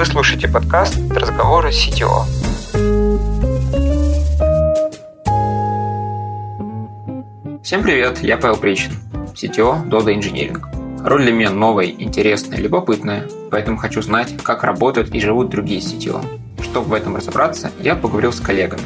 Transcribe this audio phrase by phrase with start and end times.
[0.00, 2.24] Вы слушаете подкаст «Разговоры CTO».
[7.62, 8.92] Всем привет, я Павел Причин,
[9.34, 11.04] CTO Dodo Engineering.
[11.06, 16.24] Роль для меня новая, интересная, любопытная, поэтому хочу знать, как работают и живут другие CTO.
[16.62, 18.80] Чтобы в этом разобраться, я поговорил с коллегами.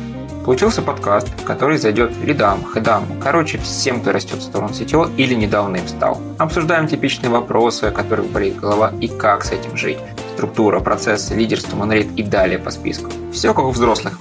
[0.45, 5.77] Получился подкаст, который зайдет лидам, хедам, короче, всем, кто растет в сторону CTO или недавно
[5.77, 6.21] им стал.
[6.39, 9.99] Обсуждаем типичные вопросы, о которых болит голова и как с этим жить.
[10.35, 13.11] Структура, процессы, лидерство, монолит и далее по списку.
[13.33, 14.19] Все как у взрослых.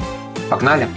[0.50, 0.88] Погнали!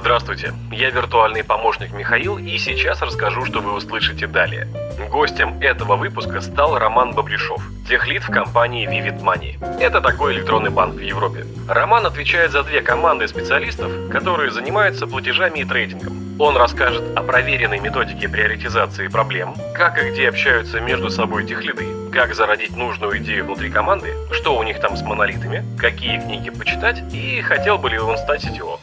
[0.00, 4.66] Здравствуйте, я виртуальный помощник Михаил и сейчас расскажу, что вы услышите далее.
[5.10, 9.58] Гостем этого выпуска стал Роман Баблишов, техлид в компании Vivid Money.
[9.78, 11.44] Это такой электронный банк в Европе.
[11.68, 16.40] Роман отвечает за две команды специалистов, которые занимаются платежами и трейдингом.
[16.40, 22.34] Он расскажет о проверенной методике приоритизации проблем, как и где общаются между собой техлиды, как
[22.34, 27.42] зародить нужную идею внутри команды, что у них там с монолитами, какие книги почитать и
[27.42, 28.78] хотел бы ли он стать CTO.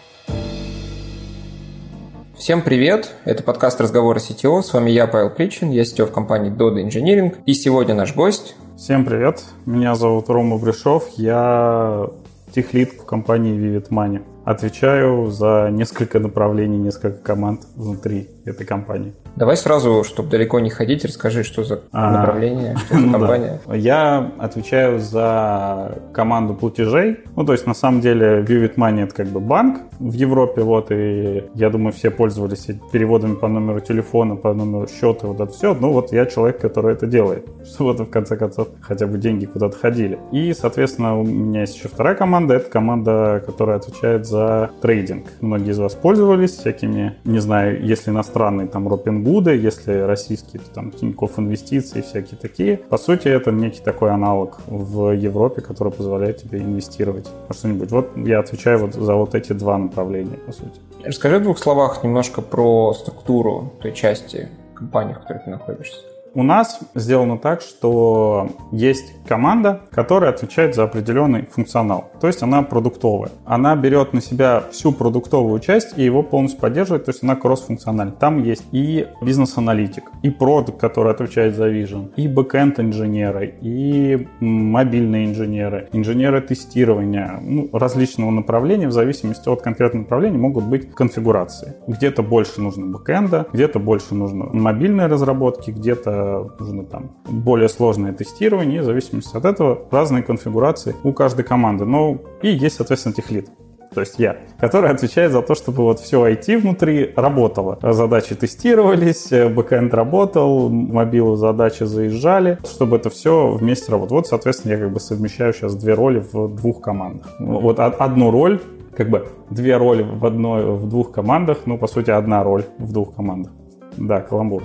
[2.38, 3.16] Всем привет!
[3.26, 4.62] Это подкаст «Разговоры CTO».
[4.62, 7.36] С вами я, Павел Причин, я CTO в компании Dodo Engineering.
[7.48, 8.56] И сегодня наш гость...
[8.78, 9.44] Всем привет!
[9.66, 12.08] Меня зовут Рома Брюшов, я
[12.54, 14.22] техлит в компании Vivid Money.
[14.48, 19.14] Отвечаю за несколько направлений, несколько команд внутри этой компании.
[19.36, 23.60] Давай сразу, чтобы далеко не ходить, расскажи, что за а, направление, что за ну компания.
[23.68, 23.76] Да.
[23.76, 27.20] Я отвечаю за команду платежей.
[27.36, 30.92] Ну, то есть, на самом деле, Vivid Money— это как бы банк в Европе, вот,
[30.92, 35.74] и я думаю, все пользовались переводами по номеру телефона, по номеру счета, вот это все.
[35.74, 39.46] Ну, вот я человек, который это делает, чтобы вот, в конце концов, хотя бы деньги
[39.46, 40.18] куда-то ходили.
[40.32, 42.54] И, соответственно, у меня есть еще вторая команда.
[42.56, 44.37] Это команда, которая отвечает за
[44.82, 45.26] трейдинг.
[45.42, 50.70] Многие из вас пользовались всякими, не знаю, если иностранные, там, Ропин Гуды, если российские, то
[50.76, 52.78] там Тинькофф Инвестиции, всякие такие.
[52.78, 57.92] По сути, это некий такой аналог в Европе, который позволяет тебе инвестировать во что-нибудь.
[57.92, 60.80] Вот я отвечаю вот за вот эти два направления, по сути.
[61.04, 65.98] Расскажи в двух словах немножко про структуру той части компании, в которой ты находишься.
[66.38, 72.12] У нас сделано так, что есть команда, которая отвечает за определенный функционал.
[72.22, 73.32] То есть она продуктовая.
[73.44, 77.06] Она берет на себя всю продуктовую часть и его полностью поддерживает.
[77.06, 78.12] То есть она кросс-функциональна.
[78.12, 85.26] Там есть и бизнес-аналитик, и продукт, который отвечает за vision, и бэкэнд инженеры, и мобильные
[85.26, 91.78] инженеры, инженеры тестирования, ну, различного направления, в зависимости от конкретного направления могут быть конфигурации.
[91.88, 96.27] Где-то больше нужно бэкэнда, где-то больше нужно мобильной разработки, где-то
[96.60, 101.86] нужно там более сложное тестирование, и в зависимости от этого разные конфигурации у каждой команды.
[101.86, 103.50] Ну, и есть, соответственно, техлит
[103.98, 107.80] то есть я, который отвечает за то, чтобы вот все IT внутри работало.
[107.82, 114.18] Задачи тестировались, бэкэнд работал, мобилу задачи заезжали, чтобы это все вместе работало.
[114.18, 117.28] Вот, соответственно, я как бы совмещаю сейчас две роли в двух командах.
[117.40, 118.62] Вот одну роль,
[118.96, 122.92] как бы две роли в одной, в двух командах, ну, по сути, одна роль в
[122.92, 123.52] двух командах.
[123.98, 124.62] Да, каламбур.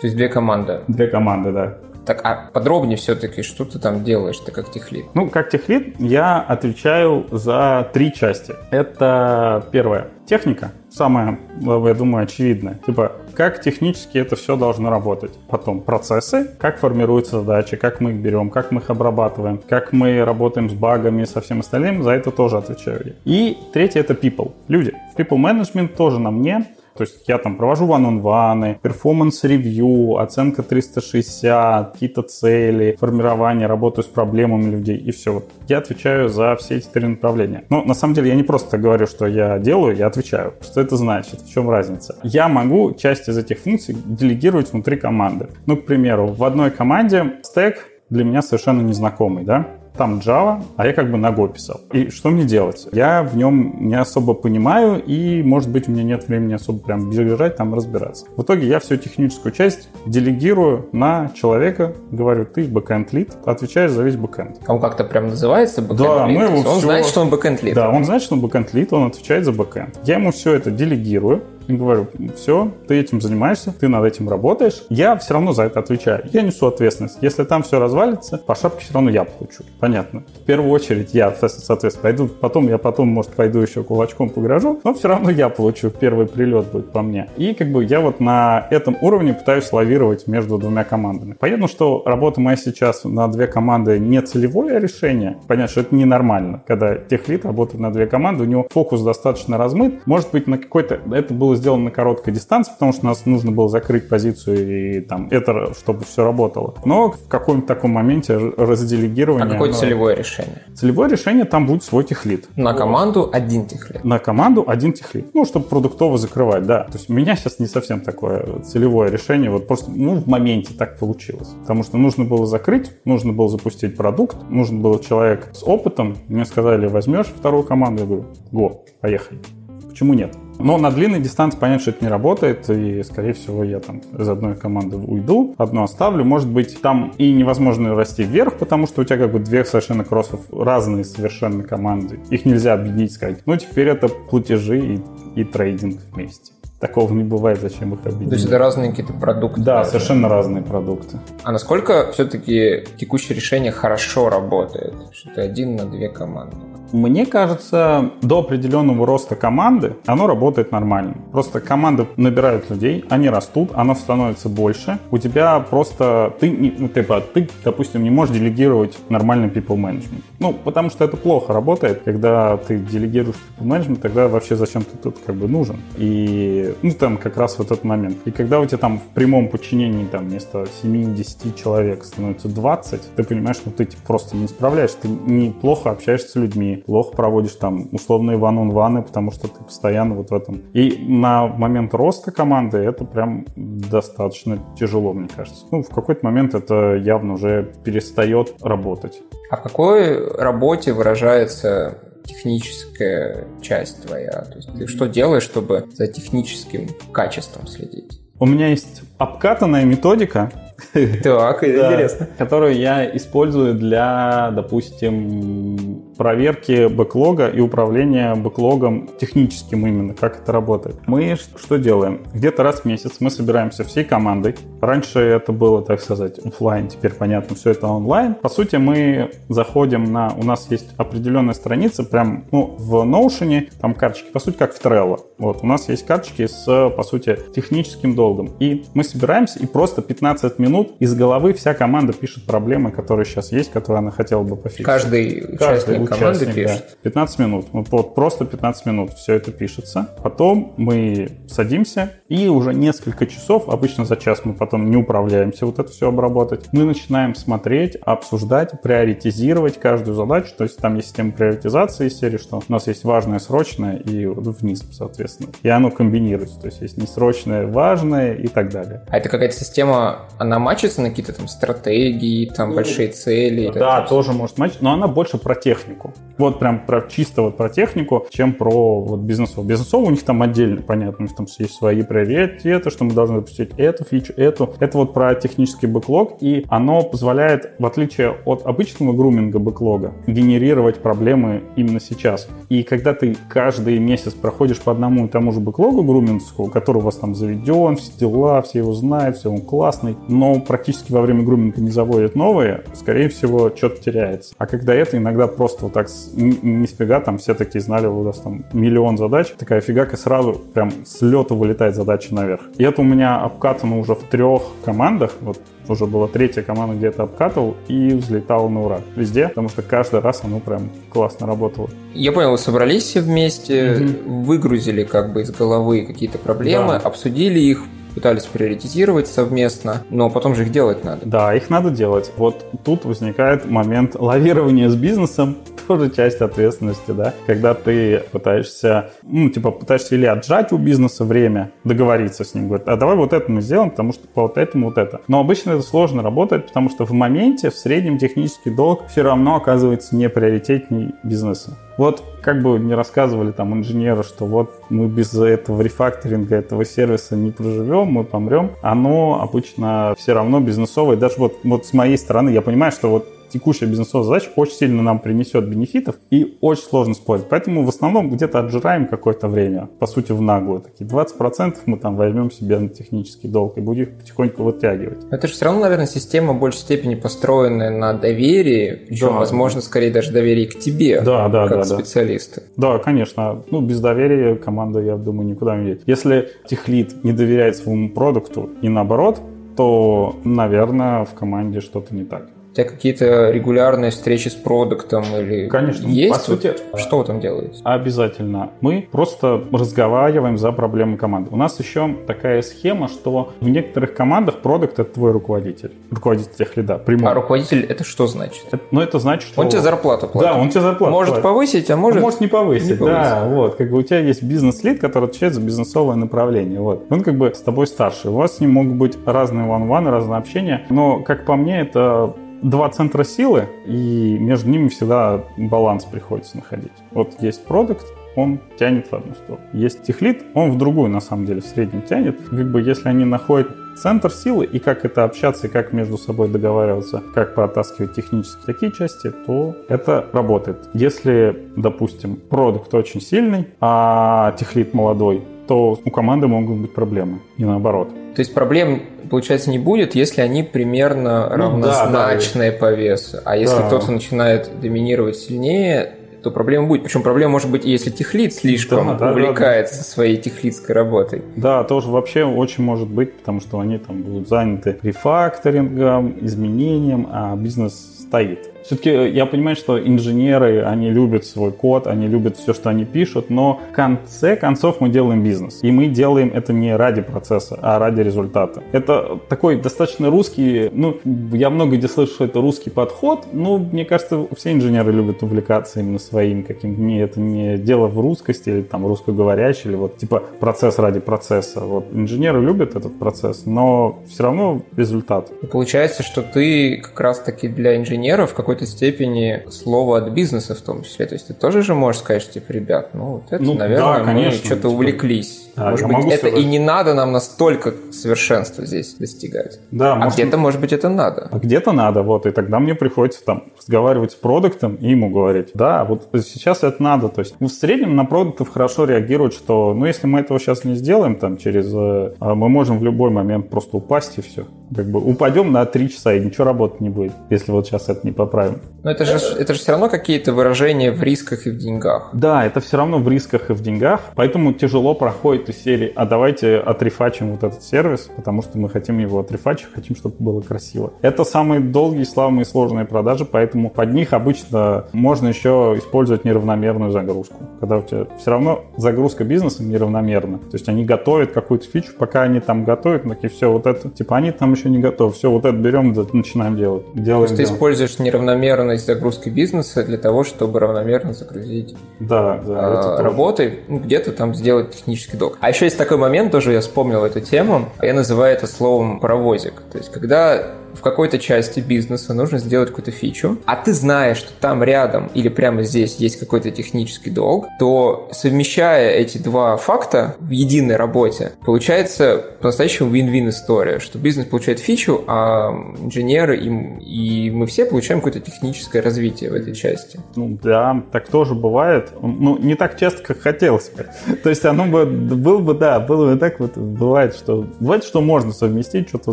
[0.00, 0.80] То есть две команды?
[0.88, 1.78] Две команды, да.
[2.06, 5.06] Так, а подробнее все-таки, что ты там делаешь, ты как техлит?
[5.14, 8.54] Ну, как техлит я отвечаю за три части.
[8.70, 12.78] Это первое, техника, самое, я думаю, очевидное.
[12.86, 15.32] Типа, как технически это все должно работать.
[15.48, 20.24] Потом процессы, как формируются задачи, как мы их берем, как мы их обрабатываем, как мы
[20.24, 23.12] работаем с багами, со всем остальным, за это тоже отвечаю я.
[23.24, 24.92] И третье это people, люди.
[25.16, 26.66] People management тоже на мне.
[26.96, 34.08] То есть я там провожу ван-он-ваны, performance review, оценка 360, какие-то цели, формирование, работаю с
[34.08, 35.42] проблемами людей и все.
[35.68, 37.64] Я отвечаю за все эти три направления.
[37.68, 40.54] Но на самом деле я не просто говорю, что я делаю, я отвечаю.
[40.60, 41.40] Что это значит?
[41.42, 42.16] В чем разница?
[42.22, 45.48] Я могу часть из этих функций делегировать внутри команды.
[45.66, 49.66] Ну, к примеру, в одной команде стек для меня совершенно незнакомый, да?
[49.96, 51.80] Там Java, а я как бы на Go писал.
[51.92, 52.86] И что мне делать?
[52.92, 57.10] Я в нем не особо понимаю, и, может быть, у меня нет времени особо прям
[57.10, 58.26] бежать там разбираться.
[58.36, 64.02] В итоге я всю техническую часть делегирую на человека, говорю, ты backend lead, отвечаешь за
[64.02, 64.58] весь backend.
[64.66, 66.80] А он как-то прям называется backend Да, мы его Он все...
[66.80, 67.74] знает, что он backend lead.
[67.74, 70.00] Да, он знает, что он backend lead, он отвечает за backend.
[70.04, 71.42] Я ему все это делегирую,
[71.74, 76.24] говорю, все, ты этим занимаешься, ты над этим работаешь, я все равно за это отвечаю.
[76.32, 77.18] Я несу ответственность.
[77.20, 79.64] Если там все развалится, по шапке все равно я получу.
[79.80, 80.22] Понятно.
[80.40, 84.94] В первую очередь я, соответственно, пойду, потом я потом, может, пойду еще кулачком погрожу, но
[84.94, 85.90] все равно я получу.
[85.90, 87.28] Первый прилет будет по мне.
[87.36, 91.36] И как бы я вот на этом уровне пытаюсь лавировать между двумя командами.
[91.38, 95.38] Понятно, что работа моя сейчас на две команды не целевое решение.
[95.46, 99.58] Понятно, что это ненормально, когда tech lead работает на две команды, у него фокус достаточно
[99.58, 100.06] размыт.
[100.06, 101.00] Может быть, на какой-то...
[101.12, 105.00] Это было было сделано на короткой дистанции, потому что нас нужно было закрыть позицию и
[105.00, 106.74] там это, чтобы все работало.
[106.84, 109.46] Но в каком-то таком моменте разделегирование...
[109.46, 110.62] А какое целевое решение?
[110.74, 112.48] Целевое решение там будет свой техлит.
[112.56, 114.04] На команду один техлит?
[114.04, 115.34] На команду один техлит.
[115.34, 116.84] Ну, чтобы продуктово закрывать, да.
[116.84, 119.50] То есть у меня сейчас не совсем такое целевое решение.
[119.50, 121.48] Вот просто, ну, в моменте так получилось.
[121.62, 126.16] Потому что нужно было закрыть, нужно было запустить продукт, нужен был человек с опытом.
[126.28, 128.02] Мне сказали, возьмешь вторую команду?
[128.02, 129.40] Я говорю, го, поехали.
[129.88, 130.36] Почему нет?
[130.58, 134.28] Но на длинной дистанции понятно, что это не работает, и, скорее всего, я там из
[134.28, 136.24] одной команды уйду, одну оставлю.
[136.24, 140.04] Может быть, там и невозможно расти вверх, потому что у тебя как бы две совершенно
[140.04, 142.20] кроссов, разные совершенно команды.
[142.30, 145.00] Их нельзя объединить, сказать, ну, теперь это платежи и,
[145.40, 146.52] и трейдинг вместе.
[146.80, 148.28] Такого не бывает, зачем их объединять.
[148.28, 149.62] То есть это разные какие-то продукты?
[149.62, 149.90] Да, даже.
[149.90, 151.18] совершенно разные продукты.
[151.42, 154.94] А насколько все-таки текущее решение хорошо работает?
[155.12, 156.56] Что это один на две команды?
[156.92, 161.16] Мне кажется, до определенного роста команды оно работает нормально.
[161.32, 164.98] Просто команды набирают людей, они растут, оно становится больше.
[165.10, 170.22] У тебя просто ты, ну, типа, ты, допустим, не можешь делегировать нормальный people management.
[170.38, 174.96] Ну, потому что это плохо работает, когда ты делегируешь people management, тогда вообще зачем ты
[174.96, 175.76] тут как бы нужен?
[175.96, 178.18] И, ну, там как раз вот этот момент.
[178.24, 183.24] И когда у тебя там в прямом подчинении там вместо 70 человек становится 20, ты
[183.24, 187.88] понимаешь, что ты типа, просто не справляешься, ты неплохо общаешься с людьми, плохо проводишь там
[187.92, 190.62] условные ван-он-ваны, потому что ты постоянно вот в этом.
[190.72, 195.64] И на момент роста команды это прям достаточно тяжело, мне кажется.
[195.70, 199.22] Ну, в какой-то момент это явно уже перестает работать.
[199.50, 204.30] А в какой работе выражается техническая часть твоя?
[204.30, 208.20] То есть ты что делаешь, чтобы за техническим качеством следить?
[208.38, 210.52] У меня есть обкатанная методика,
[211.22, 212.28] так, интересно.
[212.38, 220.96] Которую я использую для, допустим, проверки бэклога и управления бэклогом техническим именно, как это работает.
[221.06, 222.22] Мы что делаем?
[222.32, 224.56] Где-то раз в месяц мы собираемся всей командой.
[224.80, 228.34] Раньше это было, так сказать, офлайн, теперь понятно, все это онлайн.
[228.34, 230.32] По сути, мы заходим на...
[230.36, 234.84] У нас есть определенная страница, прям ну, в Notion, там карточки, по сути, как в
[234.84, 235.20] Trello.
[235.38, 238.50] Вот, у нас есть карточки с, по сути, техническим долгом.
[238.58, 240.65] И мы собираемся и просто 15 минут
[240.98, 244.86] из головы вся команда пишет проблемы, которые сейчас есть, которые она хотела бы пофиксить.
[244.86, 246.86] Каждый, Каждый участник команды пишет?
[247.02, 247.10] Да.
[247.10, 247.66] 15 минут.
[247.72, 250.10] Вот, вот просто 15 минут все это пишется.
[250.22, 255.78] Потом мы садимся и уже несколько часов, обычно за час мы потом не управляемся вот
[255.78, 260.52] это все обработать, мы начинаем смотреть, обсуждать, приоритизировать каждую задачу.
[260.56, 264.26] То есть там есть система приоритизации из серии, что у нас есть важное, срочное и
[264.26, 265.50] вниз, соответственно.
[265.62, 266.60] И оно комбинируется.
[266.60, 269.02] То есть есть несрочное, важное и так далее.
[269.08, 273.70] А это какая-то система, она мачится на какие-то там стратегии, там ну, большие цели?
[273.74, 276.12] Да, тоже может мачить, но она больше про технику.
[276.38, 279.64] Вот прям про чисто вот про технику, чем про вот бизнесов.
[279.66, 283.36] Бизнесов у них там отдельно, понятно, у них там есть свои приоритеты, что мы должны
[283.36, 284.74] запустить эту фичу, эту.
[284.80, 290.98] Это вот про технический бэклог, и оно позволяет, в отличие от обычного груминга бэклога, генерировать
[290.98, 292.48] проблемы именно сейчас.
[292.68, 297.00] И когда ты каждый месяц проходишь по одному и тому же бэклогу груминскому, который у
[297.00, 301.42] вас там заведен, все дела, все его знают, все он классный, но практически во время
[301.42, 304.54] груминга не заводят новые, скорее всего, что-то теряется.
[304.58, 308.38] А когда это иногда просто вот так ни фига, там все такие знали, у нас
[308.38, 312.62] там миллион задач, такая фигак, и сразу прям с лета вылетает задача наверх.
[312.78, 317.08] И это у меня обкатано уже в трех командах, вот уже была третья команда, где
[317.08, 319.00] это обкатывал, и взлетало на ура.
[319.14, 321.88] Везде, потому что каждый раз оно прям классно работало.
[322.14, 324.44] Я понял, вы собрались все вместе, mm-hmm.
[324.44, 326.98] выгрузили как бы из головы какие-то проблемы, да.
[326.98, 327.82] обсудили их,
[328.16, 331.20] пытались приоритизировать совместно, но потом же их делать надо.
[331.26, 332.32] Да, их надо делать.
[332.38, 339.50] Вот тут возникает момент лавирования с бизнесом, тоже часть ответственности, да, когда ты пытаешься, ну,
[339.50, 343.52] типа, пытаешься или отжать у бизнеса время, договориться с ним, говорит, а давай вот это
[343.52, 345.20] мы сделаем, потому что по вот этому вот это.
[345.28, 349.56] Но обычно это сложно работает, потому что в моменте в среднем технический долг все равно
[349.56, 351.76] оказывается не приоритетней бизнеса.
[351.96, 357.36] Вот как бы не рассказывали там инженеру, что вот мы без этого рефакторинга этого сервиса
[357.36, 361.16] не проживем, мы помрем, оно обычно все равно бизнесовое.
[361.16, 365.02] Даже вот, вот с моей стороны я понимаю, что вот текущая бизнесовая задача очень сильно
[365.02, 367.44] нам принесет бенефитов и очень сложно спорить.
[367.48, 370.80] Поэтому в основном где-то отжираем какое-то время, по сути, в наглую.
[370.80, 375.24] Такие 20% мы там возьмем себе на технический долг и будем их потихоньку вытягивать.
[375.30, 379.38] Это же все равно, наверное, система в большей степени построенная на доверии, причем, да.
[379.38, 382.62] возможно, скорее даже доверие к тебе, да, да, как да, специалиста.
[382.76, 382.94] Да.
[382.94, 383.62] да, конечно.
[383.70, 386.02] Ну, без доверия команда, я думаю, никуда не едет.
[386.06, 389.40] Если техлит не доверяет своему продукту и наоборот,
[389.76, 392.48] то, наверное, в команде что-то не так.
[392.76, 396.06] Тебя какие-то регулярные встречи с продуктом или Конечно.
[396.08, 396.34] есть?
[396.34, 397.80] По сути, что вы там делаете?
[397.84, 398.68] Обязательно.
[398.82, 401.48] Мы просто разговариваем за проблемы команды.
[401.52, 405.92] У нас еще такая схема, что в некоторых командах продукт это твой руководитель.
[406.10, 406.98] Руководитель тех лида.
[406.98, 407.30] Прямой.
[407.30, 408.66] А руководитель это что значит?
[408.70, 409.62] Это- ну, это значит, что...
[409.62, 410.50] Он тебе зарплату платит.
[410.50, 411.42] Да, он тебе зарплату Может платит.
[411.44, 412.20] повысить, а А может...
[412.20, 413.16] Может, не повысить, не повысить.
[413.22, 417.06] да, вот, как бы у тебя есть бизнес-лид, который отвечает за бизнесовое направление, вот.
[417.08, 420.36] Он как бы с тобой старше, у вас с ним могут быть разные ван-ваны, разное
[420.36, 426.56] общение, но, как по мне, это два центра силы, и между ними всегда баланс приходится
[426.56, 426.92] находить.
[427.12, 429.64] Вот есть продукт, он тянет в одну сторону.
[429.72, 432.38] Есть техлит, он в другую, на самом деле, в среднем тянет.
[432.48, 436.48] Как бы, если они находят центр силы и как это общаться, и как между собой
[436.48, 440.88] договариваться, как протаскивать технически такие части, то это работает.
[440.92, 447.40] Если, допустим, продукт очень сильный, а техлит молодой, то у команды могут быть проблемы.
[447.56, 448.10] И наоборот.
[448.34, 453.38] То есть проблем, получается, не будет, если они примерно Ну, равнозначные по весу.
[453.44, 453.86] А если Да.
[453.86, 457.02] кто-то начинает доминировать сильнее, то проблема будет.
[457.02, 461.42] Причем проблема может быть, и если техлит слишком Да, да, да, увлекается своей техлитской работой.
[461.56, 467.56] Да, тоже вообще очень может быть, потому что они там будут заняты рефакторингом, изменением, а
[467.56, 468.70] бизнес стоит.
[468.86, 473.50] Все-таки я понимаю, что инженеры, они любят свой код, они любят все, что они пишут,
[473.50, 475.80] но в конце концов мы делаем бизнес.
[475.82, 478.84] И мы делаем это не ради процесса, а ради результата.
[478.92, 481.16] Это такой достаточно русский, ну,
[481.52, 485.98] я много где слышу, что это русский подход, но мне кажется, все инженеры любят увлекаться
[485.98, 490.44] именно своим каким-то, не, это не дело в русскости или там русскоговорящий, или вот типа
[490.60, 491.80] процесс ради процесса.
[491.80, 495.50] Вот инженеры любят этот процесс, но все равно результат.
[495.72, 501.02] Получается, что ты как раз-таки для инженеров в какой-то степени слово от бизнеса в том
[501.02, 501.26] числе.
[501.26, 504.18] То есть ты тоже же можешь сказать, что, типа, ребят, ну вот это, Ну, наверное,
[504.18, 505.65] да, конечно, мы что-то типа, увлеклись.
[505.76, 506.58] Да, может быть, это сказать.
[506.58, 509.78] и не надо нам настолько совершенства здесь достигать.
[509.90, 511.48] Да, А может, где-то, может быть, это надо.
[511.50, 515.70] А где-то надо, вот, и тогда мне приходится там разговаривать с продуктом и ему говорить,
[515.74, 519.94] да, вот сейчас это надо, то есть ну, в среднем на продуктов хорошо реагируют, что,
[519.94, 523.30] ну, если мы этого сейчас не сделаем, там, через, э, а мы можем в любой
[523.30, 527.08] момент просто упасть и все, как бы упадем на 3 часа и ничего работать не
[527.10, 528.80] будет, если вот сейчас это не поправим.
[529.02, 532.30] Но это же, это же все равно какие-то выражения в рисках и в деньгах.
[532.32, 536.24] Да, это все равно в рисках и в деньгах, поэтому тяжело проходит из серии, а
[536.26, 541.12] давайте отрефачим вот этот сервис, потому что мы хотим его отрефачить, хотим, чтобы было красиво.
[541.22, 547.10] Это самые долгие, славные и сложные продажи, поэтому под них обычно можно еще использовать неравномерную
[547.10, 547.56] загрузку.
[547.80, 550.58] Когда у тебя все равно загрузка бизнеса неравномерна.
[550.58, 554.36] То есть они готовят какую-то фичу, пока они там готовят, такие все вот это, типа
[554.36, 557.06] они там еще не готовы, все вот это берем, начинаем делать.
[557.12, 563.18] То Делаем, есть ты используешь неравномерность загрузки бизнеса для того, чтобы равномерно загрузить Да, да,
[563.18, 567.24] а, работы, ну, где-то там сделать технический А еще есть такой момент, тоже я вспомнил
[567.24, 569.74] эту тему, я называю это словом паровозик.
[569.92, 574.52] То есть, когда в какой-то части бизнеса нужно сделать какую-то фичу, а ты знаешь, что
[574.60, 580.50] там рядом или прямо здесь есть какой-то технический долг, то совмещая эти два факта в
[580.50, 587.66] единой работе, получается по-настоящему win-win история, что бизнес получает фичу, а инженеры и, и мы
[587.66, 590.20] все получаем какое-то техническое развитие в этой части.
[590.34, 592.12] Ну, да, так тоже бывает.
[592.20, 594.06] Ну, не так часто, как хотелось бы.
[594.42, 598.20] То есть оно бы, было бы, да, было бы так, вот бывает, что бывает, что
[598.20, 599.32] можно совместить, что-то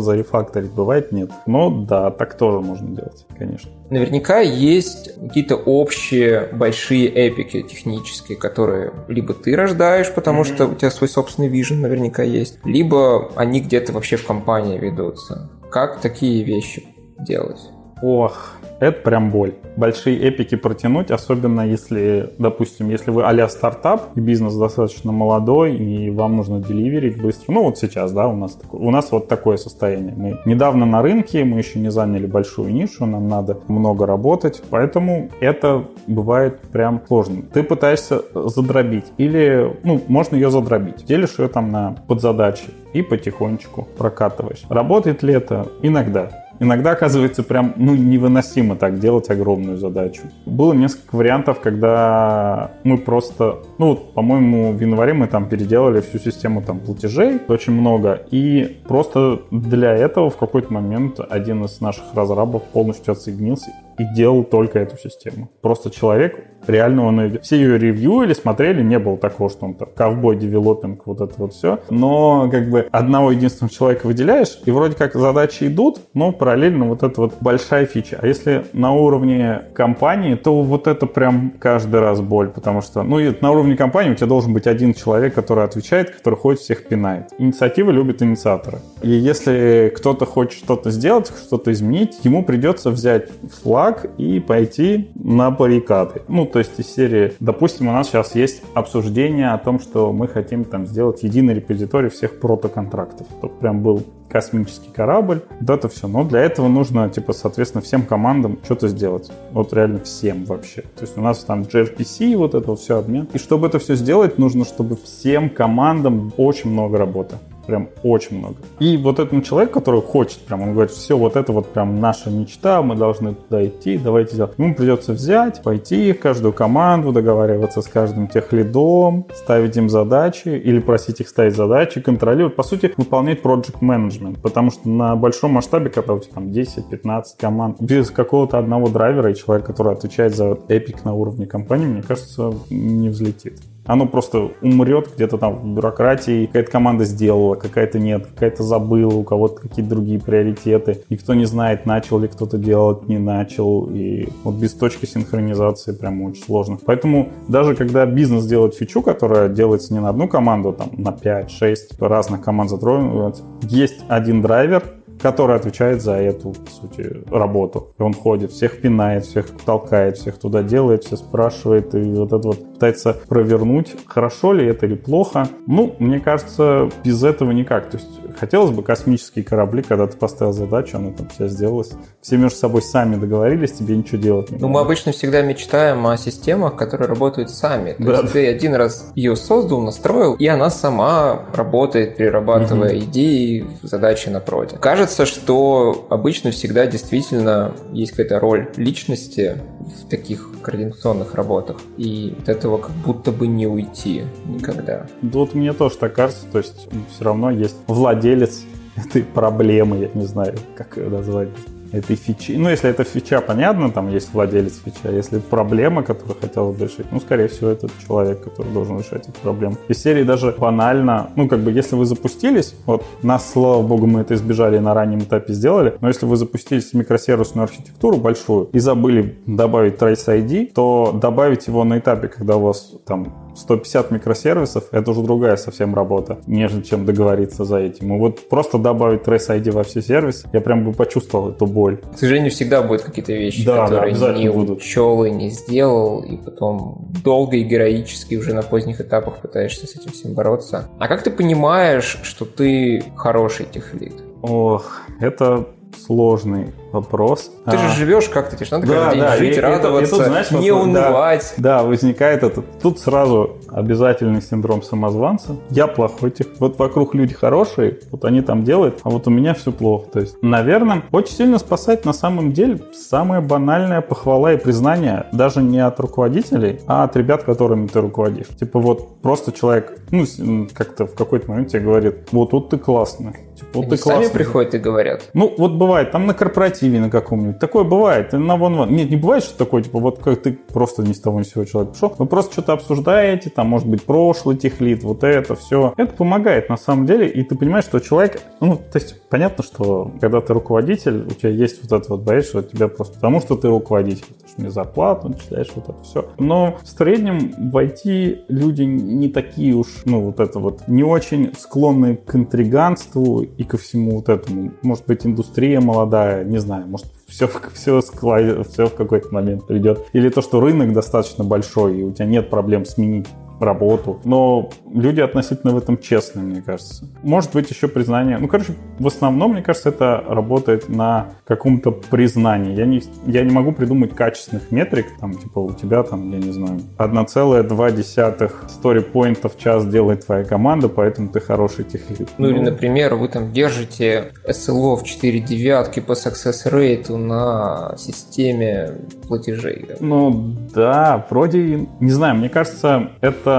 [0.00, 1.30] зарефакторить, бывает нет.
[1.54, 3.70] Но да, так тоже можно делать, конечно.
[3.88, 10.44] Наверняка есть какие-то общие большие эпики технические, которые либо ты рождаешь, потому Мгм.
[10.46, 15.48] что у тебя свой собственный вижен наверняка есть, либо они где-то вообще в компании ведутся.
[15.70, 16.86] Как такие вещи
[17.20, 17.60] делать?
[18.02, 19.54] Ох, это прям боль.
[19.76, 26.10] Большие эпики протянуть, особенно если, допустим, если вы а стартап, и бизнес достаточно молодой, и
[26.10, 27.52] вам нужно деливерить быстро.
[27.52, 30.14] Ну, вот сейчас, да, у нас, у нас вот такое состояние.
[30.16, 35.30] Мы недавно на рынке, мы еще не заняли большую нишу, нам надо много работать, поэтому
[35.40, 37.42] это бывает прям сложно.
[37.52, 41.04] Ты пытаешься задробить, или, ну, можно ее задробить.
[41.04, 44.64] Делишь ее там на подзадачи и потихонечку прокатываешь.
[44.68, 45.66] Работает ли это?
[45.82, 46.43] Иногда.
[46.60, 50.22] Иногда оказывается прям ну, невыносимо так делать огромную задачу.
[50.46, 56.62] Было несколько вариантов, когда мы просто, ну, по-моему, в январе мы там переделали всю систему
[56.62, 62.62] там платежей, очень много, и просто для этого в какой-то момент один из наших разрабов
[62.64, 65.50] полностью отсоединился и делал только эту систему.
[65.60, 70.36] Просто человек реально он все ее ревьюили, смотрели, не было такого, что он там ковбой,
[70.36, 71.80] девелопинг, вот это вот все.
[71.90, 77.02] Но как бы одного единственного человека выделяешь, и вроде как задачи идут, но параллельно вот
[77.02, 78.18] это вот большая фича.
[78.20, 83.18] А если на уровне компании, то вот это прям каждый раз боль, потому что, ну,
[83.40, 87.28] на уровне компании у тебя должен быть один человек, который отвечает, который ходит всех пинает.
[87.38, 88.78] Инициативы любят инициаторы.
[89.02, 93.28] И если кто-то хочет что-то сделать, что-то изменить, ему придется взять
[93.62, 96.22] флаг и пойти на баррикады.
[96.28, 100.28] Ну, то есть из серии, допустим, у нас сейчас есть обсуждение о том, что мы
[100.28, 103.26] хотим там сделать единый репозиторий всех протоконтрактов.
[103.38, 106.08] Чтобы прям был космический корабль, вот это все.
[106.08, 109.30] Но для этого нужно, типа, соответственно, всем командам что-то сделать.
[109.52, 110.82] Вот реально всем вообще.
[110.82, 113.28] То есть у нас там gRPC, вот это все обмен.
[113.32, 117.36] И чтобы это все сделать, нужно, чтобы всем командам очень много работы.
[117.66, 118.56] Прям очень много.
[118.78, 122.30] И вот этому человеку, который хочет, прям, он говорит, все, вот это вот прям наша
[122.30, 124.52] мечта, мы должны туда идти, давайте делать.
[124.58, 130.78] Ему придется взять, пойти в каждую команду, договариваться с каждым техлидом, ставить им задачи или
[130.78, 132.56] просить их ставить задачи, контролировать.
[132.56, 137.24] По сути, выполнять project management, потому что на большом масштабе, когда у тебя там 10-15
[137.38, 142.02] команд, без какого-то одного драйвера и человека, который отвечает за Epic на уровне компании, мне
[142.02, 146.46] кажется, не взлетит оно просто умрет где-то там в бюрократии.
[146.46, 151.02] Какая-то команда сделала, какая-то нет, какая-то забыла, у кого-то какие-то другие приоритеты.
[151.10, 153.86] Никто не знает, начал ли кто-то делать, не начал.
[153.92, 156.78] И вот без точки синхронизации прям очень сложно.
[156.84, 161.76] Поэтому даже когда бизнес делает фичу, которая делается не на одну команду, там на 5-6
[162.00, 164.82] разных команд затронут, есть один драйвер,
[165.20, 167.94] который отвечает за эту, по сути, работу.
[167.98, 172.48] И он ходит, всех пинает, всех толкает, всех туда делает, все спрашивает, и вот это
[172.48, 175.48] вот пытается провернуть, хорошо ли это или плохо.
[175.66, 177.90] Ну, мне кажется, без этого никак.
[177.90, 181.92] То есть хотелось бы космические корабли, когда ты поставил задачу, она там вся сделалась.
[182.20, 186.16] Все между собой сами договорились, тебе ничего делать не Ну, мы обычно всегда мечтаем о
[186.16, 187.92] системах, которые работают сами.
[187.92, 188.20] То да.
[188.20, 193.04] есть ты один раз ее создал, настроил, и она сама работает, перерабатывая угу.
[193.04, 194.76] идеи, задачи на проде.
[194.76, 201.76] Кажется, что обычно всегда действительно есть какая-то роль личности в таких координационных работах.
[201.96, 205.06] И от этого как будто бы не уйти никогда.
[205.22, 208.23] Да вот мне тоже так кажется, то есть все равно есть владелец
[208.96, 211.48] этой проблемы, я не знаю, как ее назвать
[211.94, 212.52] этой фичи.
[212.52, 215.10] Ну, если это фича, понятно, там есть владелец фича.
[215.10, 219.38] Если проблема, которую хотел бы решить, ну, скорее всего, это человек, который должен решать эту
[219.40, 219.76] проблему.
[219.88, 224.22] Из серии даже банально, ну, как бы, если вы запустились, вот нас, слава богу, мы
[224.22, 228.80] это избежали на раннем этапе сделали, но если вы запустились в микросервисную архитектуру большую и
[228.80, 234.84] забыли добавить Trace ID, то добавить его на этапе, когда у вас там 150 микросервисов—
[234.90, 238.14] это уже другая совсем работа, нежели чем договориться за этим.
[238.14, 241.98] И вот просто добавить Trace ID во все сервисы, я прям бы почувствовал эту боль.
[242.14, 244.78] К сожалению, всегда будут какие-то вещи, да, которые да, не будут.
[244.78, 249.96] учел и не сделал, и потом долго и героически уже на поздних этапах пытаешься с
[249.96, 250.88] этим всем бороться.
[250.98, 254.14] А как ты понимаешь, что ты хороший техлит?
[254.42, 257.50] Ох, это сложный вопрос.
[257.64, 257.78] Ты а.
[257.78, 260.26] же живешь как-то, тебе же надо да, каждый день да, жить, и, радоваться, и тут,
[260.26, 261.54] знаешь, не вот, унывать.
[261.56, 262.64] Да, да, возникает этот.
[262.80, 265.56] Тут сразу обязательный синдром самозванца.
[265.70, 266.46] Я плохой тех.
[266.58, 270.06] Вот вокруг люди хорошие, вот они там делают, а вот у меня все плохо.
[270.12, 275.62] То есть, наверное, очень сильно спасать на самом деле самая банальная похвала и признание даже
[275.62, 278.48] не от руководителей, а от ребят, которыми ты руководишь.
[278.58, 280.24] Типа вот просто человек, ну,
[280.72, 283.34] как-то в какой-то момент тебе говорит, вот тут ты классный.
[283.64, 284.24] Типа, вот Они ты классный.
[284.24, 285.30] сами приходят и говорят.
[285.34, 287.58] Ну, вот бывает, там на корпоративе на каком-нибудь.
[287.58, 288.32] Такое бывает.
[288.32, 288.94] На вон, вон.
[288.94, 291.50] Нет, не бывает, что такое, типа, вот как ты просто ни с того ни с
[291.52, 292.14] сего человек пришел.
[292.18, 295.94] Вы просто что-то обсуждаете, там, может быть, прошлый техлит, вот это все.
[295.96, 300.10] Это помогает на самом деле, и ты понимаешь, что человек, ну, то есть, понятно, что
[300.20, 303.56] когда ты руководитель, у тебя есть вот это вот боязнь, что тебя просто потому, что
[303.56, 306.28] ты руководитель, потому что мне зарплату начисляешь, вот это все.
[306.38, 311.52] Но в среднем в IT люди не такие уж, ну, вот это вот, не очень
[311.58, 314.72] склонны к интриганству и ко всему вот этому.
[314.82, 320.04] Может быть, индустрия молодая, не знаю, может, все, все, все в какой-то момент придет.
[320.12, 323.26] Или то, что рынок достаточно большой, и у тебя нет проблем сменить
[323.64, 324.20] работу.
[324.24, 327.06] Но люди относительно в этом честны, мне кажется.
[327.22, 328.38] Может быть еще признание.
[328.38, 332.74] Ну, короче, в основном, мне кажется, это работает на каком-то признании.
[332.74, 336.52] Я не, я не могу придумать качественных метрик, там, типа, у тебя там, я не
[336.52, 342.28] знаю, 1,2 стори-поинта в час делает твоя команда, поэтому ты хороший техлит.
[342.38, 347.94] Ну, ну, или, например, вы там держите SLO в 4 девятки по success rate на
[347.96, 349.86] системе платежей.
[350.00, 353.53] Ну, да, вроде, не знаю, мне кажется, это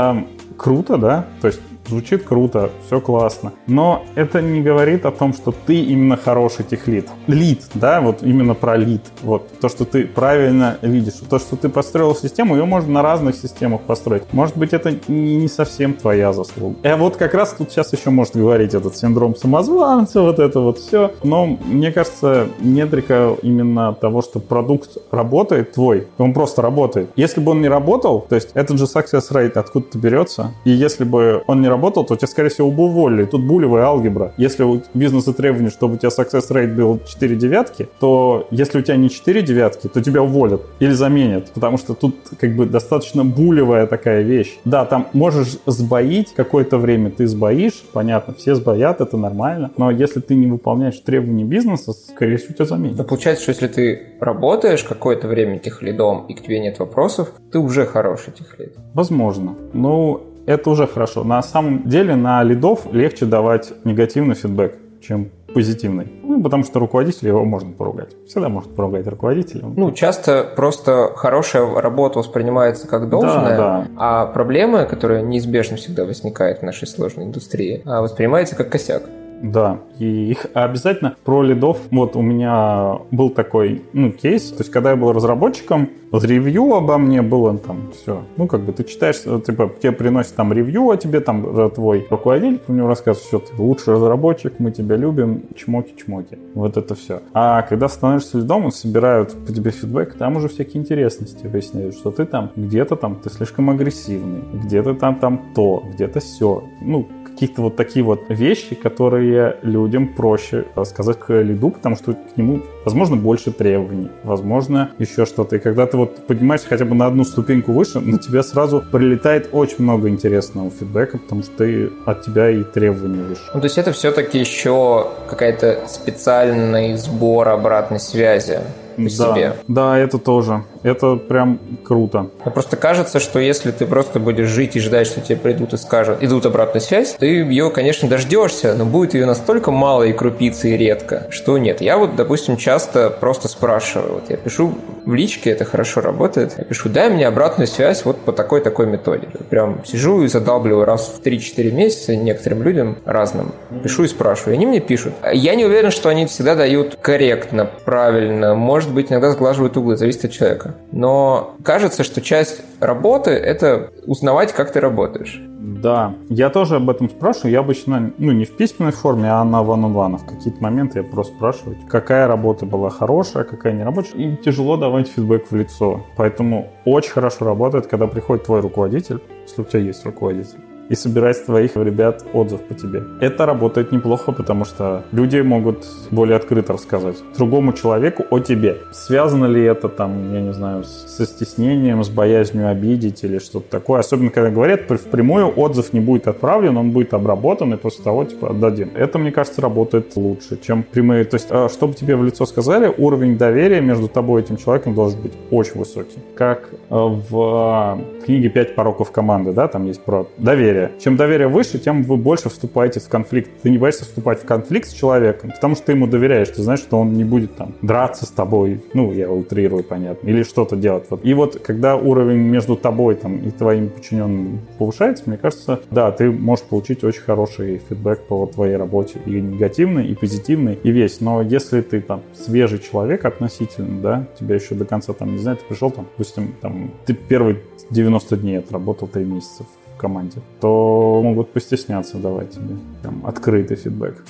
[0.57, 3.53] круто, да, то есть звучит круто, все классно.
[3.67, 7.07] Но это не говорит о том, что ты именно хороший техлит.
[7.27, 9.01] Лид, да, вот именно про лид.
[9.21, 11.13] Вот то, что ты правильно видишь.
[11.29, 14.23] То, что ты построил систему, ее можно на разных системах построить.
[14.31, 16.75] Может быть, это не совсем твоя заслуга.
[16.83, 20.79] А вот как раз тут сейчас еще может говорить этот синдром самозванца, вот это вот
[20.79, 21.11] все.
[21.23, 27.09] Но мне кажется, метрика именно того, что продукт работает твой, он просто работает.
[27.15, 31.03] Если бы он не работал, то есть этот же success rate откуда-то берется, и если
[31.03, 33.25] бы он не работал, то тебя, скорее всего, бы уволили.
[33.25, 34.33] Тут булевая алгебра.
[34.37, 38.81] Если у бизнеса требование, чтобы у тебя success rate был 4 девятки, то если у
[38.81, 43.23] тебя не 4 девятки, то тебя уволят или заменят, потому что тут как бы достаточно
[43.25, 44.57] булевая такая вещь.
[44.65, 50.19] Да, там можешь сбоить какое-то время, ты сбоишь, понятно, все сбоят, это нормально, но если
[50.19, 52.97] ты не выполняешь требования бизнеса, скорее всего, тебя заменят.
[52.97, 57.59] Но получается, что если ты работаешь какое-то время техлидом и к тебе нет вопросов, ты
[57.59, 58.75] уже хороший техлид.
[58.93, 59.55] Возможно.
[59.73, 61.23] Ну, это уже хорошо.
[61.23, 66.11] На самом деле на лидов легче давать негативный фидбэк, чем позитивный.
[66.23, 68.09] Ну, потому что руководителя его можно поругать.
[68.27, 69.63] Всегда может поругать руководителя.
[69.65, 73.87] Ну, часто просто хорошая работа воспринимается как должное, Да, да.
[73.97, 79.03] а проблемы, которые неизбежно всегда возникают в нашей сложной индустрии, а, воспринимаются как косяк.
[79.45, 81.77] Да, и их обязательно про лидов.
[81.91, 84.49] Вот у меня был такой ну, кейс.
[84.49, 88.23] То есть, когда я был разработчиком, ревью обо мне было там все.
[88.37, 91.69] Ну, как бы ты читаешь, э, типа, тебе приносят там ревью о тебе, там э,
[91.69, 96.39] твой руководитель про него рассказывает, что ты лучший разработчик, мы тебя любим, чмоки-чмоки.
[96.55, 97.21] Вот это все.
[97.33, 102.25] А когда становишься лидом, собирают по тебе фидбэк, там уже всякие интересности выясняют, что ты
[102.25, 106.63] там где-то там ты слишком агрессивный, где-то там там то, где-то все.
[106.81, 112.37] Ну, какие-то вот такие вот вещи, которые людям проще сказать к лиду, потому что к
[112.37, 115.57] нему, возможно, больше требований, возможно, еще что-то.
[115.57, 119.49] И когда ты вот поднимаешься хотя бы на одну ступеньку выше, на тебя сразу прилетает
[119.51, 123.41] очень много интересного фидбэка, потому что ты, от тебя и требования выше.
[123.53, 128.59] Ну, то есть это все-таки еще какая-то специальный сбор обратной связи
[128.95, 129.53] по да, себе.
[129.67, 130.63] Да, это тоже.
[130.85, 132.29] Это прям круто.
[132.45, 135.77] Но просто кажется, что если ты просто будешь жить и ждать, что тебе придут и
[135.77, 140.69] скажут, идут обратную связь, ты ее, конечно, дождешься, но будет ее настолько мало и крупицы
[140.69, 141.81] и редко, что нет.
[141.81, 144.13] Я вот, допустим, часто просто спрашиваю.
[144.13, 146.53] Вот я пишу в личке, это хорошо работает.
[146.55, 149.27] Я пишу, дай мне обратную связь вот по такой-такой методе.
[149.49, 153.53] Прям сижу и задалбливаю раз в 3-4 месяца некоторым людям разным.
[153.81, 154.53] Пишу и спрашиваю.
[154.53, 155.13] И они мне пишут.
[155.33, 158.53] Я не уверен, что они всегда дают корректно, правильно.
[158.53, 160.74] Может быть, иногда сглаживают углы, зависит от человека.
[160.91, 165.41] Но кажется, что часть работы– это узнавать, как ты работаешь.
[165.59, 167.51] Да, я тоже об этом спрашиваю.
[167.51, 171.03] Я обычно, ну, не в письменной форме, а на ван ван В какие-то моменты я
[171.03, 174.17] просто спрашиваю, какая работа была хорошая, какая не рабочая.
[174.17, 176.01] И тяжело давать фидбэк в лицо.
[176.15, 181.37] Поэтому очень хорошо работает, когда приходит твой руководитель, если у тебя есть руководитель и собирать
[181.37, 183.03] с твоих ребят отзыв по тебе.
[183.19, 188.77] Это работает неплохо, потому что люди могут более открыто рассказать другому человеку о тебе.
[188.91, 193.99] Связано ли это там, я не знаю, со стеснением, с боязнью обидеть или что-то такое.
[193.99, 198.49] Особенно, когда говорят, впрямую отзыв не будет отправлен, он будет обработан и после того, типа,
[198.49, 198.91] отдадим.
[198.95, 201.25] Это, мне кажется, работает лучше, чем прямые.
[201.25, 204.93] То есть, а, чтобы тебе в лицо сказали, уровень доверия между тобой и этим человеком
[204.93, 206.19] должен быть очень высокий.
[206.35, 210.99] Как а, в а, книге «Пять пороков команды», да, там есть про доверие доверие.
[210.99, 213.49] Чем доверие выше, тем вы больше вступаете в конфликт.
[213.61, 216.49] Ты не боишься вступать в конфликт с человеком, потому что ты ему доверяешь.
[216.49, 218.81] Ты знаешь, что он не будет там драться с тобой.
[218.93, 220.27] Ну, я утрирую, понятно.
[220.27, 221.05] Или что-то делать.
[221.09, 221.21] Вот.
[221.23, 226.31] И вот, когда уровень между тобой там, и твоим подчиненным повышается, мне кажется, да, ты
[226.31, 229.19] можешь получить очень хороший фидбэк по твоей работе.
[229.25, 231.21] И негативный, и позитивный, и весь.
[231.21, 235.57] Но если ты там свежий человек относительно, да, тебя еще до конца там, не знаю,
[235.57, 239.65] ты пришел там, допустим, там, ты первые 90 дней отработал 3 месяца
[239.97, 244.23] команде, то могут постесняться давать тебе там, открытый фидбэк.